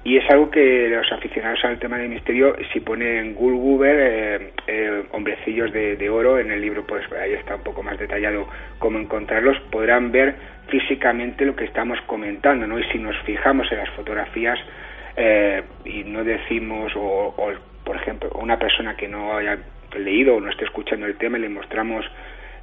y 0.05 0.17
es 0.17 0.29
algo 0.31 0.51
que 0.51 0.89
los 0.89 1.11
aficionados 1.13 1.65
al 1.65 1.79
tema 1.79 1.97
del 1.97 2.09
misterio, 2.09 2.57
si 2.73 2.81
ponen 2.81 3.35
Gulguber, 3.35 3.97
eh, 4.01 4.53
eh, 4.67 5.05
hombrecillos 5.13 5.73
de, 5.73 6.11
oro, 6.11 6.41
en 6.41 6.51
el 6.51 6.61
libro 6.61 6.85
pues 6.85 7.05
ahí 7.13 7.35
está 7.35 7.55
un 7.55 7.63
poco 7.63 7.85
más 7.85 7.99
detallado 7.99 8.49
cómo 8.81 8.99
encontrarlos, 8.99 9.59
podrán 9.71 10.11
ver 10.11 10.35
físicamente 10.67 11.45
lo 11.45 11.55
que 11.55 11.67
estamos 11.67 12.01
comentando, 12.07 12.67
¿no? 12.67 12.81
Y 12.81 12.85
si 12.91 12.99
nos 12.99 13.17
fijamos 13.19 13.71
en 13.71 13.79
las 13.79 13.91
fotografías 13.91 14.59
eh, 15.17 15.63
y 15.85 16.05
no 16.05 16.25
decimos, 16.25 16.93
o, 16.97 17.35
o, 17.37 17.53
por 17.85 17.97
ejemplo, 17.97 18.31
una 18.35 18.59
persona 18.59 18.97
que 18.97 19.09
no 19.09 19.37
haya 19.37 19.59
leído 19.97 20.37
o 20.37 20.41
no 20.41 20.51
esté 20.51 20.65
escuchando 20.65 21.07
el 21.07 21.17
tema 21.17 21.39
le 21.39 21.49
mostramos 21.49 22.05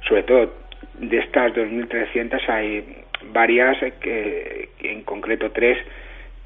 sobre 0.08 0.22
todo 0.24 0.52
de 0.94 1.18
estas 1.18 1.52
2.300 1.52 2.48
hay 2.48 3.04
varias, 3.32 3.78
que, 4.00 4.70
en 4.80 5.02
concreto 5.02 5.50
tres, 5.52 5.78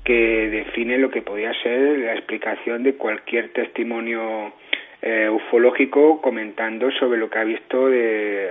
que 0.02 0.48
definen 0.50 1.02
lo 1.02 1.10
que 1.10 1.22
podría 1.22 1.52
ser 1.62 1.98
la 1.98 2.14
explicación 2.14 2.82
de 2.82 2.94
cualquier 2.94 3.52
testimonio 3.52 4.52
eh, 5.00 5.28
ufológico 5.30 6.20
comentando 6.20 6.90
sobre 6.92 7.18
lo 7.18 7.30
que 7.30 7.38
ha 7.38 7.44
visto 7.44 7.88
de, 7.88 8.50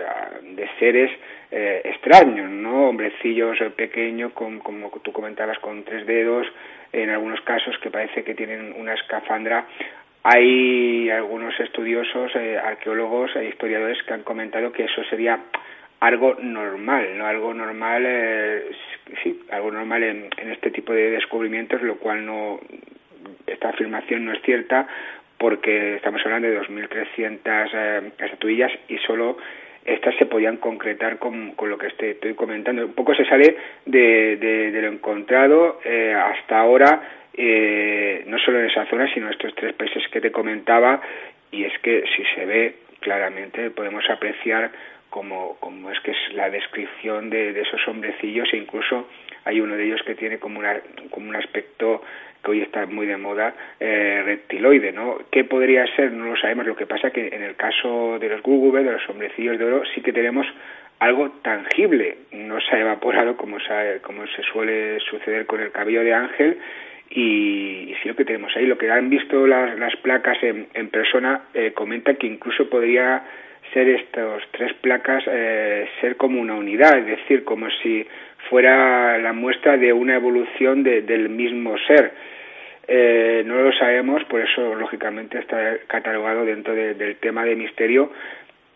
seres 0.79 1.11
eh, 1.51 1.81
extraños, 1.85 2.49
¿no? 2.49 2.89
Hombrecillos 2.89 3.57
pequeños, 3.75 4.33
con, 4.33 4.59
como 4.59 4.89
tú 5.03 5.11
comentabas, 5.11 5.59
con 5.59 5.83
tres 5.83 6.05
dedos, 6.07 6.47
en 6.93 7.09
algunos 7.09 7.41
casos 7.41 7.77
que 7.79 7.89
parece 7.89 8.23
que 8.23 8.35
tienen 8.35 8.73
una 8.77 8.93
escafandra 8.93 9.65
hay 10.23 11.09
algunos 11.09 11.59
estudiosos, 11.59 12.33
eh, 12.35 12.57
arqueólogos 12.57 13.35
e 13.35 13.45
historiadores 13.45 14.01
que 14.03 14.13
han 14.13 14.23
comentado 14.23 14.71
que 14.71 14.85
eso 14.85 15.03
sería 15.09 15.37
algo 15.99 16.35
normal, 16.39 17.17
no 17.17 17.25
algo 17.25 17.53
normal, 17.53 18.03
eh, 18.05 18.71
sí, 19.21 19.41
algo 19.51 19.71
normal 19.71 20.03
en, 20.03 20.29
este 20.49 20.71
tipo 20.71 20.93
de 20.93 21.11
descubrimientos, 21.11 21.81
lo 21.81 21.97
cual 21.97 22.25
no, 22.25 22.61
esta 23.47 23.69
afirmación 23.69 24.25
no 24.25 24.31
es 24.31 24.41
cierta 24.43 24.87
porque 25.37 25.95
estamos 25.95 26.21
hablando 26.23 26.47
de 26.47 26.61
2.300 26.61 27.69
eh, 27.73 28.11
estatuillas 28.19 28.71
y 28.87 28.97
solo 28.99 29.37
estas 29.85 30.15
se 30.15 30.25
podían 30.25 30.57
concretar 30.57 31.17
con, 31.19 31.51
con 31.51 31.69
lo 31.69 31.77
que 31.77 31.87
estoy, 31.87 32.33
comentando. 32.35 32.85
Un 32.85 32.93
poco 32.93 33.13
se 33.15 33.25
sale 33.25 33.57
de, 33.85 34.37
de, 34.37 34.81
lo 34.81 34.87
encontrado 34.87 35.79
eh, 35.83 36.13
hasta 36.13 36.59
ahora, 36.59 37.01
eh, 37.33 38.23
no 38.27 38.37
solo 38.39 38.59
en 38.59 38.69
esa 38.69 38.85
zona, 38.85 39.11
sino 39.13 39.27
en 39.27 39.33
estos 39.33 39.53
tres 39.55 39.73
países 39.73 40.03
que 40.09 40.21
te 40.21 40.31
comentaba, 40.31 41.01
y 41.51 41.65
es 41.65 41.77
que 41.79 42.03
si 42.15 42.23
se 42.35 42.45
ve 42.45 42.75
claramente 42.99 43.69
podemos 43.71 44.09
apreciar 44.09 44.71
como, 45.09 45.57
como 45.59 45.91
es 45.91 45.99
que 45.99 46.11
es 46.11 46.33
la 46.33 46.49
descripción 46.49 47.29
de, 47.29 47.53
de, 47.53 47.61
esos 47.61 47.87
hombrecillos 47.87 48.51
e 48.53 48.57
incluso 48.57 49.07
hay 49.45 49.59
uno 49.59 49.75
de 49.75 49.85
ellos 49.85 50.01
que 50.03 50.15
tiene 50.15 50.39
como, 50.39 50.59
una, 50.59 50.79
como 51.09 51.29
un 51.29 51.35
aspecto 51.35 52.01
que 52.43 52.51
hoy 52.51 52.61
está 52.61 52.85
muy 52.85 53.07
de 53.07 53.17
moda, 53.17 53.53
eh, 53.79 54.21
reptiloide, 54.25 54.91
¿no? 54.91 55.19
¿Qué 55.31 55.45
podría 55.45 55.85
ser? 55.95 56.11
No 56.11 56.25
lo 56.25 56.37
sabemos. 56.37 56.65
Lo 56.65 56.75
que 56.75 56.85
pasa 56.85 57.11
que 57.11 57.27
en 57.27 57.41
el 57.41 57.55
caso 57.55 58.19
de 58.19 58.29
los 58.29 58.41
Gugube, 58.41 58.83
de 58.83 58.91
los 58.91 59.09
hombrecillos 59.09 59.57
de 59.57 59.65
oro, 59.65 59.83
sí 59.95 60.01
que 60.01 60.11
tenemos 60.11 60.45
algo 60.99 61.29
tangible. 61.41 62.17
No 62.31 62.59
se 62.59 62.75
ha 62.75 62.79
evaporado 62.79 63.37
como, 63.37 63.59
se, 63.59 63.99
como 64.01 64.27
se 64.27 64.43
suele 64.43 64.99
suceder 64.99 65.45
con 65.45 65.61
el 65.61 65.71
cabello 65.71 66.03
de 66.03 66.13
ángel 66.13 66.57
y, 67.09 67.93
sí 68.01 68.09
lo 68.09 68.15
que 68.15 68.25
tenemos 68.25 68.55
ahí. 68.55 68.65
Lo 68.65 68.77
que 68.77 68.91
han 68.91 69.09
visto 69.09 69.47
las, 69.47 69.77
las 69.79 69.95
placas 69.97 70.41
en, 70.43 70.67
en 70.73 70.89
persona 70.89 71.43
eh, 71.53 71.71
comenta 71.73 72.13
que 72.15 72.27
incluso 72.27 72.69
podría 72.69 73.23
ser 73.73 73.87
estos 73.89 74.43
tres 74.51 74.73
placas, 74.73 75.23
eh, 75.27 75.87
ser 76.01 76.17
como 76.17 76.39
una 76.39 76.55
unidad, 76.55 76.97
es 76.99 77.05
decir, 77.05 77.43
como 77.43 77.69
si 77.81 78.05
fuera 78.49 79.17
la 79.17 79.33
muestra 79.33 79.77
de 79.77 79.93
una 79.93 80.15
evolución 80.15 80.83
del 80.83 81.29
mismo 81.29 81.75
ser. 81.87 82.13
Eh, 82.87 83.43
no 83.45 83.55
lo 83.61 83.71
sabemos, 83.73 84.23
por 84.25 84.41
eso 84.41 84.75
lógicamente 84.75 85.39
está 85.39 85.77
catalogado 85.87 86.45
dentro 86.45 86.73
del 86.73 87.15
tema 87.17 87.45
de 87.45 87.55
misterio, 87.55 88.11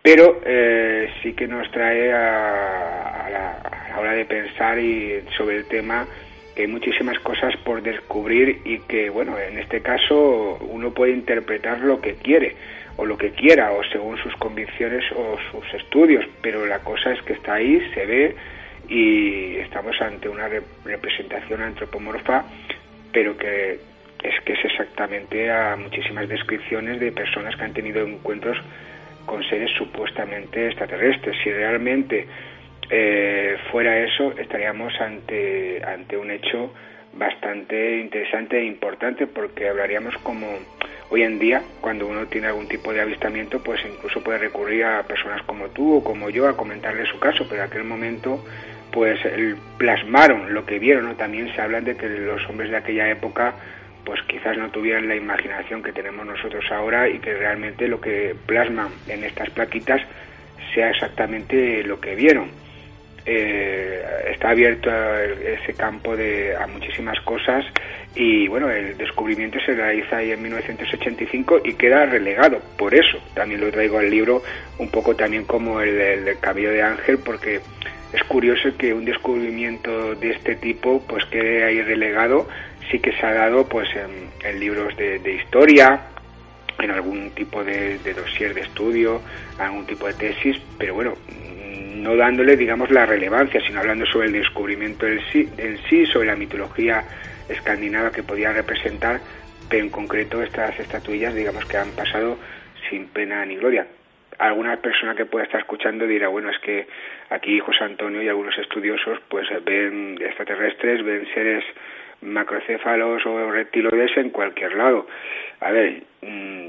pero 0.01 0.39
eh, 0.45 1.09
sí 1.21 1.33
que 1.33 1.47
nos 1.47 1.69
trae 1.71 2.13
a, 2.13 3.27
la, 3.29 4.00
hora 4.00 4.13
de 4.13 4.25
pensar 4.25 4.79
y 4.79 5.21
sobre 5.36 5.57
el 5.57 5.67
tema 5.67 6.07
que 6.55 6.62
hay 6.62 6.67
muchísimas 6.67 7.19
cosas 7.19 7.55
por 7.57 7.81
descubrir 7.81 8.62
y 8.63 8.79
que, 8.79 9.09
bueno, 9.09 9.38
en 9.38 9.59
este 9.59 9.81
caso 9.81 10.57
uno 10.69 10.93
puede 10.93 11.12
interpretar 11.12 11.81
lo 11.81 12.00
que 12.00 12.15
quiere 12.15 12.55
o 12.95 13.05
lo 13.05 13.17
que 13.17 13.31
quiera 13.31 13.71
o 13.71 13.83
según 13.83 14.17
sus 14.17 14.33
convicciones 14.38 15.03
o 15.12 15.38
sus 15.51 15.74
estudios, 15.74 16.25
pero 16.41 16.65
la 16.65 16.79
cosa 16.79 17.12
es 17.12 17.21
que 17.24 17.33
está 17.33 17.55
ahí, 17.55 17.81
se 17.93 18.05
ve 18.05 18.36
y 18.88 19.58
estamos 19.58 20.00
ante 20.01 20.29
una 20.29 20.48
representación 20.86 21.62
antropomorfa, 21.62 22.46
pero 23.12 23.38
que 23.38 23.79
es 24.24 24.44
que 24.44 24.53
es 24.53 24.65
exactamente 24.65 25.51
a 25.51 25.75
muchísimas 25.75 26.27
descripciones 26.27 27.00
de 27.00 27.12
personas 27.12 27.56
que 27.56 27.63
han 27.63 27.74
tenido 27.74 28.06
encuentros 28.06 28.58
con 29.25 29.44
seres 29.44 29.72
supuestamente 29.77 30.67
extraterrestres. 30.67 31.36
Si 31.44 31.51
realmente 31.51 32.27
eh, 32.89 33.58
fuera 33.72 34.00
eso, 34.00 34.34
estaríamos 34.38 34.94
ante, 35.00 35.84
ante 35.84 36.17
un 36.17 36.32
hecho 36.32 36.74
bastante 37.13 38.00
interesante 38.00 38.60
e 38.60 38.65
importante 38.65 39.27
porque 39.27 39.67
hablaríamos 39.67 40.15
como 40.20 40.48
hoy 41.10 41.24
en 41.24 41.39
día 41.39 41.63
cuando 41.82 42.06
uno 42.06 42.27
tiene 42.27 42.48
algún 42.48 42.67
tipo 42.67 42.94
de 42.94 43.01
avistamiento 43.01 43.62
pues 43.63 43.82
incluso 43.86 44.22
puede 44.22 44.38
recurrir 44.38 44.86
a 44.86 45.03
personas 45.03 45.41
como 45.44 45.70
tú 45.70 45.98
o 45.98 46.03
como 46.03 46.29
yo 46.29 46.48
a 46.48 46.56
comentarle 46.56 47.06
su 47.08 47.17
caso 47.20 47.46
pero 47.50 47.63
en 47.63 47.70
aquel 47.70 47.86
momento 47.86 48.44
pues 48.91 49.20
plasmaron 49.77 50.53
lo 50.53 50.65
que 50.65 50.79
vieron 50.79 51.06
¿no? 51.06 51.15
también 51.15 51.53
se 51.53 51.62
habla 51.62 51.82
de 51.82 51.96
que 51.96 52.08
los 52.08 52.48
hombres 52.50 52.72
de 52.72 52.77
aquella 52.77 53.10
época 53.10 53.53
pues 54.08 54.22
quizás 54.25 54.58
no 54.58 54.70
tuvieran 54.70 55.10
la 55.10 55.15
imaginación 55.15 55.84
que 55.84 55.91
tenemos 55.91 56.25
nosotros 56.25 56.63
ahora 56.72 57.10
y 57.10 57.20
que 57.20 57.34
realmente 57.34 57.89
lo 57.89 58.00
que 58.00 58.34
plasman 58.46 58.88
en 59.08 59.25
estas 59.25 59.50
plaquitas 59.50 60.01
sea 60.74 60.91
exactamente 60.91 61.84
lo 61.84 62.00
que 62.00 62.15
vieron. 62.15 62.50
Eh, 63.25 64.01
está 64.32 64.51
abierto 64.51 64.89
ese 64.89 65.74
campo 65.74 66.15
de, 66.15 66.56
a 66.56 66.65
muchísimas 66.67 67.20
cosas 67.25 67.65
y 68.15 68.48
bueno, 68.48 68.72
el 68.72 68.96
descubrimiento 68.98 69.60
se 69.60 69.74
realiza 69.74 70.17
ahí 70.17 70.32
en 70.32 70.41
1985 70.41 71.60
y 71.65 71.74
queda 71.74 72.06
relegado. 72.06 72.60
Por 72.77 72.96
eso 72.96 73.17
también 73.34 73.60
lo 73.60 73.70
traigo 73.70 74.00
al 74.00 74.10
libro 74.10 74.41
un 74.79 74.89
poco 74.89 75.17
también 75.17 75.44
como 75.44 75.82
el, 75.82 76.24
del 76.24 76.39
cabello 76.39 76.72
de 76.72 76.82
ángel 76.82 77.20
porque 77.20 77.60
es 78.13 78.23
curioso 78.23 78.69
que 78.77 78.93
un 78.93 79.05
descubrimiento 79.05 80.15
de 80.15 80.31
este 80.31 80.55
tipo 80.55 81.03
pues 81.07 81.25
quede 81.25 81.65
ahí 81.65 81.81
relegado 81.81 82.47
sí 82.89 82.99
que 82.99 83.11
se 83.13 83.25
ha 83.25 83.33
dado 83.33 83.67
pues 83.67 83.89
en, 83.95 84.59
libros 84.59 84.95
de, 84.95 85.33
historia, 85.33 86.01
en 86.79 86.91
algún 86.91 87.31
tipo 87.31 87.63
de, 87.63 87.97
de 87.99 88.13
dossier 88.13 88.53
de 88.53 88.61
estudio, 88.61 89.21
algún 89.59 89.85
tipo 89.85 90.07
de 90.07 90.13
tesis, 90.13 90.57
pero 90.77 90.93
bueno, 90.93 91.15
no 91.97 92.15
dándole, 92.15 92.55
digamos, 92.55 92.89
la 92.91 93.05
relevancia, 93.05 93.59
sino 93.65 93.79
hablando 93.79 94.05
sobre 94.05 94.27
el 94.27 94.33
descubrimiento 94.33 95.05
en 95.05 95.19
sí, 95.31 95.49
en 95.57 95.77
sí, 95.89 96.05
sobre 96.05 96.27
la 96.27 96.35
mitología 96.35 97.03
escandinava 97.49 98.11
que 98.11 98.23
podía 98.23 98.53
representar, 98.53 99.19
pero 99.69 99.83
en 99.83 99.89
concreto 99.89 100.41
estas 100.41 100.79
estatuillas, 100.79 101.35
digamos, 101.35 101.65
que 101.65 101.77
han 101.77 101.89
pasado 101.91 102.37
sin 102.89 103.07
pena 103.07 103.45
ni 103.45 103.57
gloria. 103.57 103.87
Alguna 104.39 104.77
persona 104.77 105.15
que 105.15 105.25
pueda 105.25 105.46
estar 105.46 105.60
escuchando 105.60 106.06
dirá, 106.06 106.27
bueno, 106.27 106.50
es 106.50 106.60
que 106.60 106.88
aquí 107.29 107.60
José 107.60 107.84
Antonio 107.84 108.22
y 108.22 108.27
algunos 108.27 108.58
estudiosos 108.58 109.20
pues 109.29 109.48
ven 109.65 110.17
extraterrestres, 110.22 111.03
ven 111.03 111.27
seres 111.34 111.63
macrocéfalos 112.22 113.25
o 113.25 113.51
reptiloides 113.51 114.15
en 114.17 114.29
cualquier 114.29 114.75
lado. 114.75 115.08
A 115.62 115.72
ver, 115.72 116.03
mm, 116.22 116.67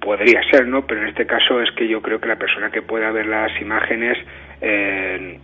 podría 0.00 0.42
ser, 0.50 0.66
¿no? 0.66 0.86
Pero 0.86 1.02
en 1.02 1.08
este 1.08 1.26
caso 1.26 1.60
es 1.60 1.70
que 1.72 1.86
yo 1.86 2.00
creo 2.02 2.20
que 2.20 2.28
la 2.28 2.36
persona 2.36 2.70
que 2.70 2.82
pueda 2.82 3.10
ver 3.10 3.26
las 3.26 3.58
imágenes, 3.60 4.18
eh, 4.60 5.38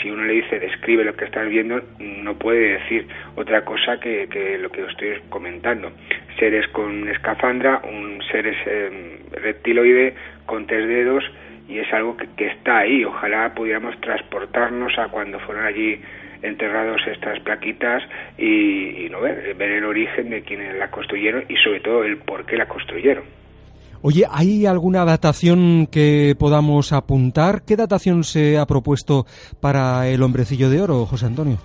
si 0.00 0.10
uno 0.10 0.24
le 0.24 0.34
dice 0.34 0.60
describe 0.60 1.04
lo 1.04 1.16
que 1.16 1.24
estás 1.24 1.48
viendo, 1.48 1.80
no 1.98 2.38
puede 2.38 2.78
decir 2.78 3.06
otra 3.36 3.64
cosa 3.64 3.98
que, 4.00 4.28
que 4.28 4.58
lo 4.58 4.70
que 4.70 4.84
estoy 4.84 5.20
comentando. 5.28 5.92
Seres 6.38 6.66
con 6.68 7.08
escafandra, 7.08 7.80
un 7.84 8.20
seres 8.30 8.56
eh, 8.66 9.20
reptiloide 9.32 10.14
con 10.46 10.66
tres 10.66 10.86
dedos 10.88 11.24
y 11.68 11.78
es 11.78 11.92
algo 11.92 12.16
que, 12.16 12.26
que 12.36 12.48
está 12.48 12.78
ahí. 12.78 13.04
Ojalá 13.04 13.54
pudiéramos 13.54 13.98
transportarnos 14.00 14.98
a 14.98 15.08
cuando 15.08 15.38
fueron 15.40 15.64
allí 15.64 16.00
enterrados 16.44 17.00
estas 17.06 17.40
plaquitas 17.40 18.02
y, 18.38 19.08
no 19.10 19.20
ver, 19.20 19.54
ver 19.54 19.70
el 19.70 19.84
origen 19.84 20.30
de 20.30 20.42
quienes 20.42 20.76
la 20.76 20.90
construyeron 20.90 21.44
y 21.48 21.56
sobre 21.56 21.80
todo 21.80 22.04
el 22.04 22.18
por 22.18 22.44
qué 22.44 22.56
la 22.56 22.68
construyeron. 22.68 23.24
Oye, 24.02 24.26
¿hay 24.30 24.66
alguna 24.66 25.06
datación 25.06 25.86
que 25.86 26.34
podamos 26.38 26.92
apuntar? 26.92 27.62
¿Qué 27.66 27.74
datación 27.74 28.22
se 28.22 28.58
ha 28.58 28.66
propuesto 28.66 29.24
para 29.60 30.06
el 30.08 30.22
hombrecillo 30.22 30.68
de 30.68 30.82
oro, 30.82 31.06
José 31.06 31.24
Antonio? 31.24 31.56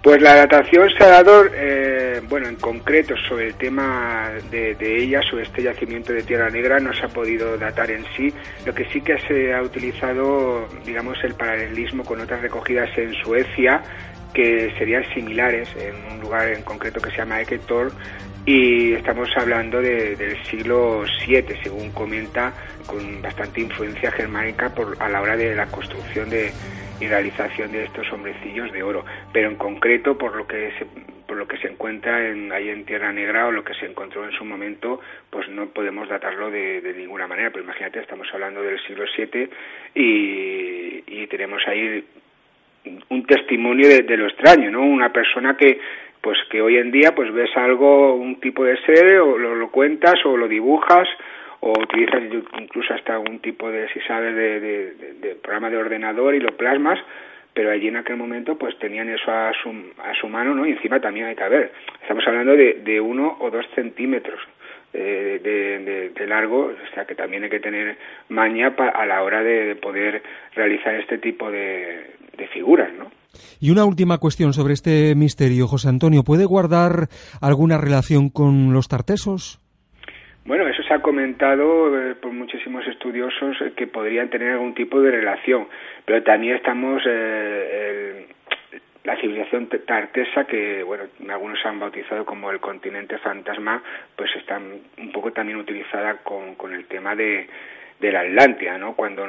Pues 0.00 0.22
la 0.22 0.36
datación 0.36 0.88
se 0.96 1.04
ha 1.04 1.08
dado, 1.08 1.44
eh, 1.52 1.99
bueno, 2.28 2.48
en 2.48 2.56
concreto 2.56 3.14
sobre 3.28 3.48
el 3.48 3.54
tema 3.54 4.30
de, 4.50 4.74
de, 4.74 5.02
ella, 5.02 5.20
sobre 5.22 5.44
este 5.44 5.62
yacimiento 5.62 6.12
de 6.12 6.22
Tierra 6.22 6.50
Negra, 6.50 6.78
no 6.80 6.92
se 6.92 7.04
ha 7.04 7.08
podido 7.08 7.56
datar 7.56 7.90
en 7.90 8.04
sí. 8.16 8.32
Lo 8.64 8.74
que 8.74 8.84
sí 8.86 9.00
que 9.00 9.18
se 9.20 9.54
ha 9.54 9.62
utilizado, 9.62 10.68
digamos, 10.84 11.22
el 11.24 11.34
paralelismo 11.34 12.04
con 12.04 12.20
otras 12.20 12.40
recogidas 12.42 12.90
en 12.96 13.14
Suecia, 13.14 13.82
que 14.34 14.72
serían 14.78 15.04
similares 15.12 15.68
en 15.76 15.94
un 16.12 16.20
lugar 16.20 16.48
en 16.48 16.62
concreto 16.62 17.00
que 17.00 17.10
se 17.10 17.16
llama 17.16 17.40
Eketor 17.40 17.92
y 18.46 18.94
estamos 18.94 19.28
hablando 19.36 19.80
de, 19.80 20.16
del 20.16 20.42
siglo 20.44 21.04
VII, 21.26 21.44
según 21.62 21.90
comenta, 21.90 22.52
con 22.86 23.20
bastante 23.20 23.60
influencia 23.60 24.10
germánica 24.12 24.74
por, 24.74 24.96
a 24.98 25.08
la 25.08 25.20
hora 25.20 25.36
de 25.36 25.54
la 25.54 25.66
construcción 25.66 26.30
de, 26.30 26.50
y 27.00 27.06
realización 27.06 27.72
de 27.72 27.84
estos 27.84 28.10
hombrecillos 28.12 28.72
de 28.72 28.82
oro. 28.82 29.04
Pero 29.32 29.48
en 29.50 29.56
concreto, 29.56 30.16
por 30.16 30.34
lo 30.36 30.46
que 30.46 30.72
se, 30.78 30.86
por 31.30 31.38
lo 31.38 31.46
que 31.46 31.58
se 31.58 31.68
encuentra 31.68 32.28
en, 32.28 32.50
ahí 32.50 32.70
en 32.70 32.84
Tierra 32.84 33.12
Negra 33.12 33.46
o 33.46 33.52
lo 33.52 33.62
que 33.62 33.74
se 33.74 33.86
encontró 33.86 34.24
en 34.24 34.32
su 34.32 34.44
momento, 34.44 35.00
pues 35.30 35.48
no 35.48 35.68
podemos 35.68 36.08
datarlo 36.08 36.50
de, 36.50 36.80
de 36.80 36.92
ninguna 36.92 37.28
manera. 37.28 37.50
Pero 37.50 37.62
imagínate, 37.62 38.00
estamos 38.00 38.26
hablando 38.34 38.60
del 38.62 38.80
siglo 38.80 39.04
VII 39.16 39.48
y, 39.94 41.26
tenemos 41.28 41.62
ahí 41.68 42.04
un 43.10 43.24
testimonio 43.26 43.86
de, 43.86 44.16
lo 44.16 44.26
extraño, 44.26 44.72
¿no? 44.72 44.82
Una 44.82 45.12
persona 45.12 45.56
que, 45.56 45.78
pues 46.20 46.36
que 46.50 46.60
hoy 46.60 46.78
en 46.78 46.90
día, 46.90 47.14
pues 47.14 47.32
ves 47.32 47.56
algo, 47.56 48.16
un 48.16 48.40
tipo 48.40 48.64
de 48.64 48.76
ser, 48.78 49.20
o 49.20 49.38
lo, 49.38 49.70
cuentas, 49.70 50.14
o 50.24 50.36
lo 50.36 50.48
dibujas, 50.48 51.08
o 51.60 51.78
utilizas 51.78 52.24
incluso 52.58 52.92
hasta 52.92 53.20
un 53.20 53.38
tipo 53.38 53.70
de, 53.70 53.88
si 53.92 54.00
sabes, 54.00 54.34
de, 54.34 54.58
de, 54.58 55.34
programa 55.36 55.70
de 55.70 55.76
ordenador 55.76 56.34
y 56.34 56.40
lo 56.40 56.56
plasmas, 56.56 56.98
pero 57.54 57.70
allí 57.70 57.88
en 57.88 57.96
aquel 57.96 58.16
momento 58.16 58.56
pues 58.56 58.78
tenían 58.78 59.08
eso 59.08 59.30
a 59.30 59.52
su, 59.62 59.70
a 59.98 60.14
su 60.20 60.28
mano, 60.28 60.54
¿no? 60.54 60.66
Y 60.66 60.72
encima 60.72 61.00
también 61.00 61.26
hay 61.26 61.36
que 61.36 61.48
ver, 61.48 61.72
estamos 62.02 62.26
hablando 62.26 62.52
de, 62.52 62.80
de 62.84 63.00
uno 63.00 63.36
o 63.40 63.50
dos 63.50 63.66
centímetros 63.74 64.40
eh, 64.92 65.40
de, 65.42 66.10
de, 66.10 66.26
largo, 66.26 66.66
o 66.66 66.94
sea 66.94 67.04
que 67.04 67.14
también 67.14 67.44
hay 67.44 67.50
que 67.50 67.60
tener 67.60 67.96
maña 68.28 68.74
a 68.94 69.06
la 69.06 69.22
hora 69.22 69.42
de 69.42 69.76
poder 69.76 70.22
realizar 70.54 70.94
este 70.94 71.18
tipo 71.18 71.50
de, 71.50 72.10
de 72.36 72.48
figuras, 72.48 72.92
¿no? 72.98 73.10
Y 73.60 73.70
una 73.70 73.84
última 73.84 74.18
cuestión 74.18 74.52
sobre 74.52 74.74
este 74.74 75.14
misterio, 75.14 75.68
José 75.68 75.88
Antonio. 75.88 76.24
¿Puede 76.24 76.44
guardar 76.44 77.08
alguna 77.40 77.78
relación 77.78 78.30
con 78.30 78.72
los 78.72 78.88
tartesos? 78.88 79.59
Bueno, 80.44 80.66
eso 80.66 80.82
se 80.82 80.94
ha 80.94 81.00
comentado 81.00 81.96
eh, 81.96 82.14
por 82.14 82.32
muchísimos 82.32 82.86
estudiosos 82.86 83.60
eh, 83.60 83.72
que 83.76 83.86
podrían 83.86 84.30
tener 84.30 84.52
algún 84.52 84.74
tipo 84.74 85.00
de 85.00 85.10
relación, 85.10 85.68
pero 86.04 86.22
también 86.22 86.56
estamos 86.56 87.02
eh, 87.06 88.26
la 89.04 89.16
civilización 89.16 89.68
tartesa 89.86 90.44
que 90.44 90.82
bueno 90.82 91.04
algunos 91.28 91.64
han 91.64 91.78
bautizado 91.78 92.24
como 92.24 92.50
el 92.50 92.60
continente 92.60 93.18
fantasma, 93.18 93.82
pues 94.16 94.34
está 94.36 94.58
un 94.58 95.12
poco 95.12 95.32
también 95.32 95.58
utilizada 95.58 96.16
con, 96.18 96.54
con 96.54 96.72
el 96.72 96.86
tema 96.86 97.14
de 97.14 97.46
de 98.00 98.12
la 98.12 98.20
Atlántida, 98.20 98.78
¿no? 98.78 98.94
Cuando 98.94 99.26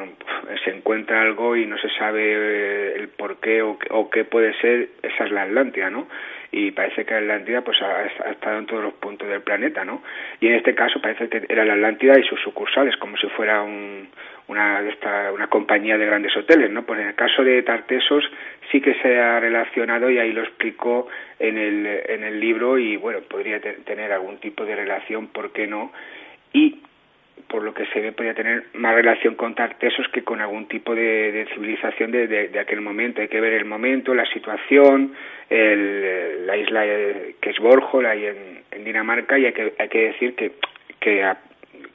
se 0.64 0.72
encuentra 0.72 1.22
algo 1.22 1.56
y 1.56 1.66
no 1.66 1.78
se 1.78 1.90
sabe 1.90 2.22
eh, 2.24 2.94
el 2.96 3.10
por 3.10 3.38
qué 3.38 3.62
o, 3.62 4.10
qué 4.10 4.24
puede 4.24 4.54
ser, 4.60 4.90
esa 5.04 5.26
es 5.26 5.32
la 5.32 5.44
Atlántida, 5.44 5.90
¿no? 5.90 6.08
Y 6.52 6.72
parece 6.72 7.06
que 7.06 7.14
la 7.14 7.20
Atlántida 7.20 7.62
pues 7.62 7.82
ha, 7.82 8.30
estado 8.32 8.60
en 8.60 8.66
todos 8.66 8.84
los 8.84 8.94
puntos 8.96 9.28
del 9.30 9.42
planeta, 9.42 9.86
¿no? 9.86 10.04
Y 10.40 10.48
en 10.48 10.56
este 10.56 10.76
caso 10.76 11.02
parece 11.02 11.30
que 11.30 11.46
era 11.48 11.64
la 11.64 11.74
Atlántida 11.74 12.20
y 12.20 12.24
sus 12.24 12.42
sucursales, 12.42 12.98
como 12.98 13.16
si 13.18 13.28
fuera 13.28 13.62
un, 13.62 14.10
una, 14.48 14.82
esta, 14.82 15.32
una 15.32 15.48
compañía 15.48 15.98
de 15.98 16.06
grandes 16.06 16.36
hoteles, 16.36 16.70
¿no? 16.70 16.84
Pues 16.84 17.00
en 17.00 17.08
el 17.08 17.16
caso 17.16 17.44
de 17.44 17.64
Tartesos 17.64 18.30
sí 18.72 18.82
que 18.82 18.96
se 18.96 19.18
ha 19.18 19.40
relacionado 19.40 20.10
y 20.10 20.18
ahí 20.18 20.34
lo 20.34 20.42
explicó 20.42 21.08
en 21.40 21.58
el, 21.58 21.86
en 21.86 22.24
el 22.24 22.40
libro 22.40 22.78
y 22.78 22.98
bueno, 22.98 23.20
podría 23.22 23.62
tener 23.62 24.12
algún 24.12 24.38
tipo 24.40 24.66
de 24.66 24.76
relación, 24.76 25.28
¿por 25.28 25.54
qué 25.54 25.68
no? 25.68 25.94
Y 26.52 26.82
por 27.48 27.64
lo 27.64 27.74
que 27.74 27.86
se 27.88 28.00
ve, 28.00 28.12
podía 28.12 28.34
tener 28.34 28.66
más 28.74 28.96
relación 28.96 29.36
con 29.36 29.56
Tartesos 29.56 30.08
que 30.10 30.24
con 30.24 30.42
algún 30.42 30.68
tipo 30.68 30.96
de, 30.96 31.48
civilización 31.54 32.12
de, 32.12 32.28
de, 32.28 32.60
aquel 32.60 32.82
momento. 32.82 33.22
Hay 33.22 33.28
que 33.28 33.42
ver 33.42 33.54
el 33.54 33.66
momento, 33.66 34.14
la 34.14 34.26
situación, 34.26 35.14
el, 35.50 36.46
la 36.48 36.58
isla 36.58 36.84
que 37.40 37.50
es 37.50 37.60
Borjol, 37.60 38.06
ahí 38.06 38.26
en, 38.26 38.84
Dinamarca, 38.84 39.38
y 39.38 39.46
hay 39.46 39.54
que, 39.54 39.74
hay 39.78 39.90
que 39.90 40.08
decir 40.08 40.36
que, 40.36 40.54
que 41.00 41.24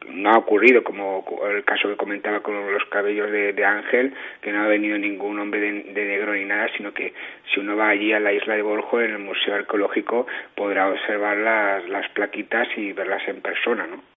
no 0.09 0.30
ha 0.30 0.38
ocurrido 0.38 0.85
como 0.85 1.24
el 1.50 1.64
caso 1.64 1.88
que 1.88 1.96
comentaba 1.96 2.40
con 2.40 2.54
los 2.72 2.85
cabellos 2.87 3.30
de, 3.30 3.64
Ángel, 3.64 4.14
que 4.40 4.52
no 4.52 4.62
ha 4.62 4.68
venido 4.68 4.96
ningún 4.98 5.38
hombre 5.38 5.61
de, 5.61 6.04
negro 6.04 6.35
ni 6.35 6.44
nada, 6.44 6.68
sino 6.76 6.92
que 6.92 7.12
si 7.52 7.61
uno 7.61 7.76
va 7.76 7.88
allí 7.88 8.12
a 8.12 8.20
la 8.20 8.32
isla 8.32 8.54
de 8.54 8.62
Borjo, 8.62 9.00
en 9.00 9.12
el 9.12 9.18
Museo 9.18 9.54
Arqueológico, 9.54 10.26
podrá 10.54 10.88
observar 10.88 11.37
las, 11.38 11.88
las 11.88 12.09
plaquitas 12.11 12.68
y 12.76 12.92
verlas 12.92 13.26
en 13.28 13.40
persona, 13.40 13.87
¿no? 13.87 14.15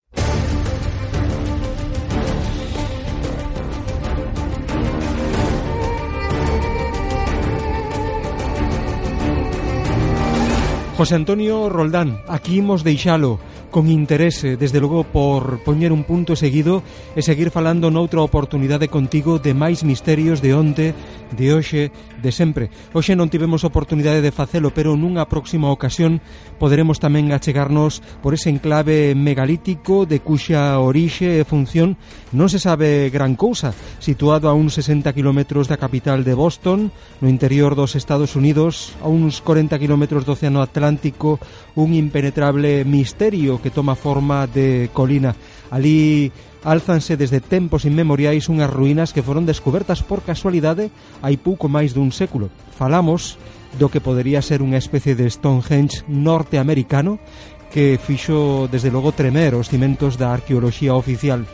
José 11.00 11.16
Antonio 11.16 11.70
Roldán, 11.70 12.20
aquí 12.28 12.58
imos 12.60 12.84
deixalo 12.84 13.40
con 13.72 13.88
interese, 13.88 14.58
desde 14.58 14.82
logo 14.82 15.06
por 15.06 15.64
poñer 15.64 15.94
un 15.94 16.04
punto 16.04 16.36
seguido 16.36 16.84
e 17.16 17.24
seguir 17.24 17.56
falando 17.56 17.88
noutra 17.88 18.20
oportunidade 18.20 18.92
contigo 18.92 19.40
de 19.40 19.56
máis 19.56 19.88
misterios 19.88 20.44
de 20.44 20.52
onte, 20.52 20.92
de 21.32 21.56
hoxe, 21.56 21.96
de 22.20 22.32
sempre. 22.36 22.68
Hoxe 22.92 23.16
non 23.16 23.32
tivemos 23.32 23.64
oportunidade 23.64 24.20
de 24.20 24.36
facelo, 24.36 24.76
pero 24.76 25.00
nunha 25.00 25.24
próxima 25.32 25.72
ocasión 25.72 26.20
poderemos 26.60 27.00
tamén 27.00 27.32
achegarnos 27.32 28.04
por 28.20 28.36
ese 28.36 28.52
enclave 28.52 29.16
megalítico 29.16 30.04
de 30.04 30.20
cuxa 30.20 30.84
orixe 30.84 31.40
e 31.40 31.48
función 31.48 31.96
non 32.36 32.52
se 32.52 32.60
sabe 32.60 33.08
gran 33.08 33.40
cousa, 33.40 33.72
situado 34.04 34.52
a 34.52 34.58
uns 34.58 34.76
60 34.76 35.16
km 35.16 35.64
da 35.64 35.80
capital 35.80 36.28
de 36.28 36.36
Boston, 36.36 36.92
no 37.24 37.32
interior 37.32 37.78
dos 37.78 37.96
Estados 37.96 38.36
Unidos, 38.36 38.98
a 39.00 39.08
uns 39.08 39.40
40 39.46 39.80
km 39.80 40.26
do 40.26 40.36
Océano 40.36 40.60
Atlántico 40.60 40.89
Atlántico 40.90 41.40
un 41.76 41.94
impenetrable 41.94 42.84
misterio 42.84 43.62
que 43.62 43.70
toma 43.70 43.94
forma 43.94 44.48
de 44.48 44.90
colina. 44.92 45.36
Alí 45.70 46.32
álzanse 46.64 47.16
desde 47.16 47.40
tempos 47.40 47.86
inmemoriais 47.86 48.50
unhas 48.50 48.74
ruínas 48.74 49.14
que 49.14 49.22
foron 49.22 49.46
descobertas 49.46 50.02
por 50.02 50.26
casualidade 50.26 50.90
hai 51.22 51.38
pouco 51.38 51.70
máis 51.70 51.94
dun 51.94 52.10
século. 52.10 52.50
Falamos 52.74 53.38
do 53.78 53.94
que 53.94 54.02
podería 54.02 54.42
ser 54.42 54.66
unha 54.66 54.82
especie 54.82 55.14
de 55.14 55.30
Stonehenge 55.30 56.10
norteamericano 56.10 57.22
que 57.70 58.02
fixo, 58.02 58.66
desde 58.66 58.90
logo, 58.90 59.14
tremer 59.14 59.54
os 59.54 59.70
cimentos 59.70 60.18
da 60.18 60.34
arqueoloxía 60.34 60.98
oficial 60.98 61.46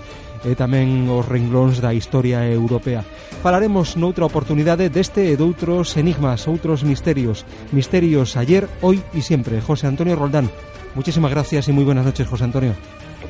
e 0.43 0.57
tamén 0.57 1.07
os 1.07 1.23
renglóns 1.23 1.79
da 1.79 1.95
historia 1.95 2.43
europea. 2.43 3.07
Falaremos 3.39 3.95
noutra 3.95 4.27
oportunidade 4.27 4.91
deste 4.91 5.31
e 5.31 5.39
doutros 5.39 5.95
enigmas, 5.95 6.49
outros 6.49 6.83
misterios. 6.83 7.47
Misterios 7.71 8.35
ayer, 8.35 8.67
hoy 8.83 8.99
e 9.15 9.21
sempre. 9.23 9.63
José 9.63 9.87
Antonio 9.87 10.19
Roldán, 10.19 10.51
muchísimas 10.97 11.31
gracias 11.31 11.69
e 11.69 11.71
moi 11.71 11.87
buenas 11.87 12.03
noches, 12.03 12.27
José 12.27 12.43
Antonio. 12.43 12.75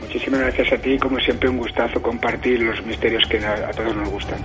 Muchísimas 0.02 0.40
gracias 0.42 0.74
a 0.74 0.78
ti, 0.82 0.98
como 0.98 1.20
siempre 1.20 1.50
un 1.50 1.58
gustazo 1.58 2.02
compartir 2.02 2.62
los 2.62 2.80
misterios 2.86 3.24
que 3.28 3.38
a 3.44 3.72
todos 3.72 3.96
nos 3.96 4.10
gustan. 4.10 4.40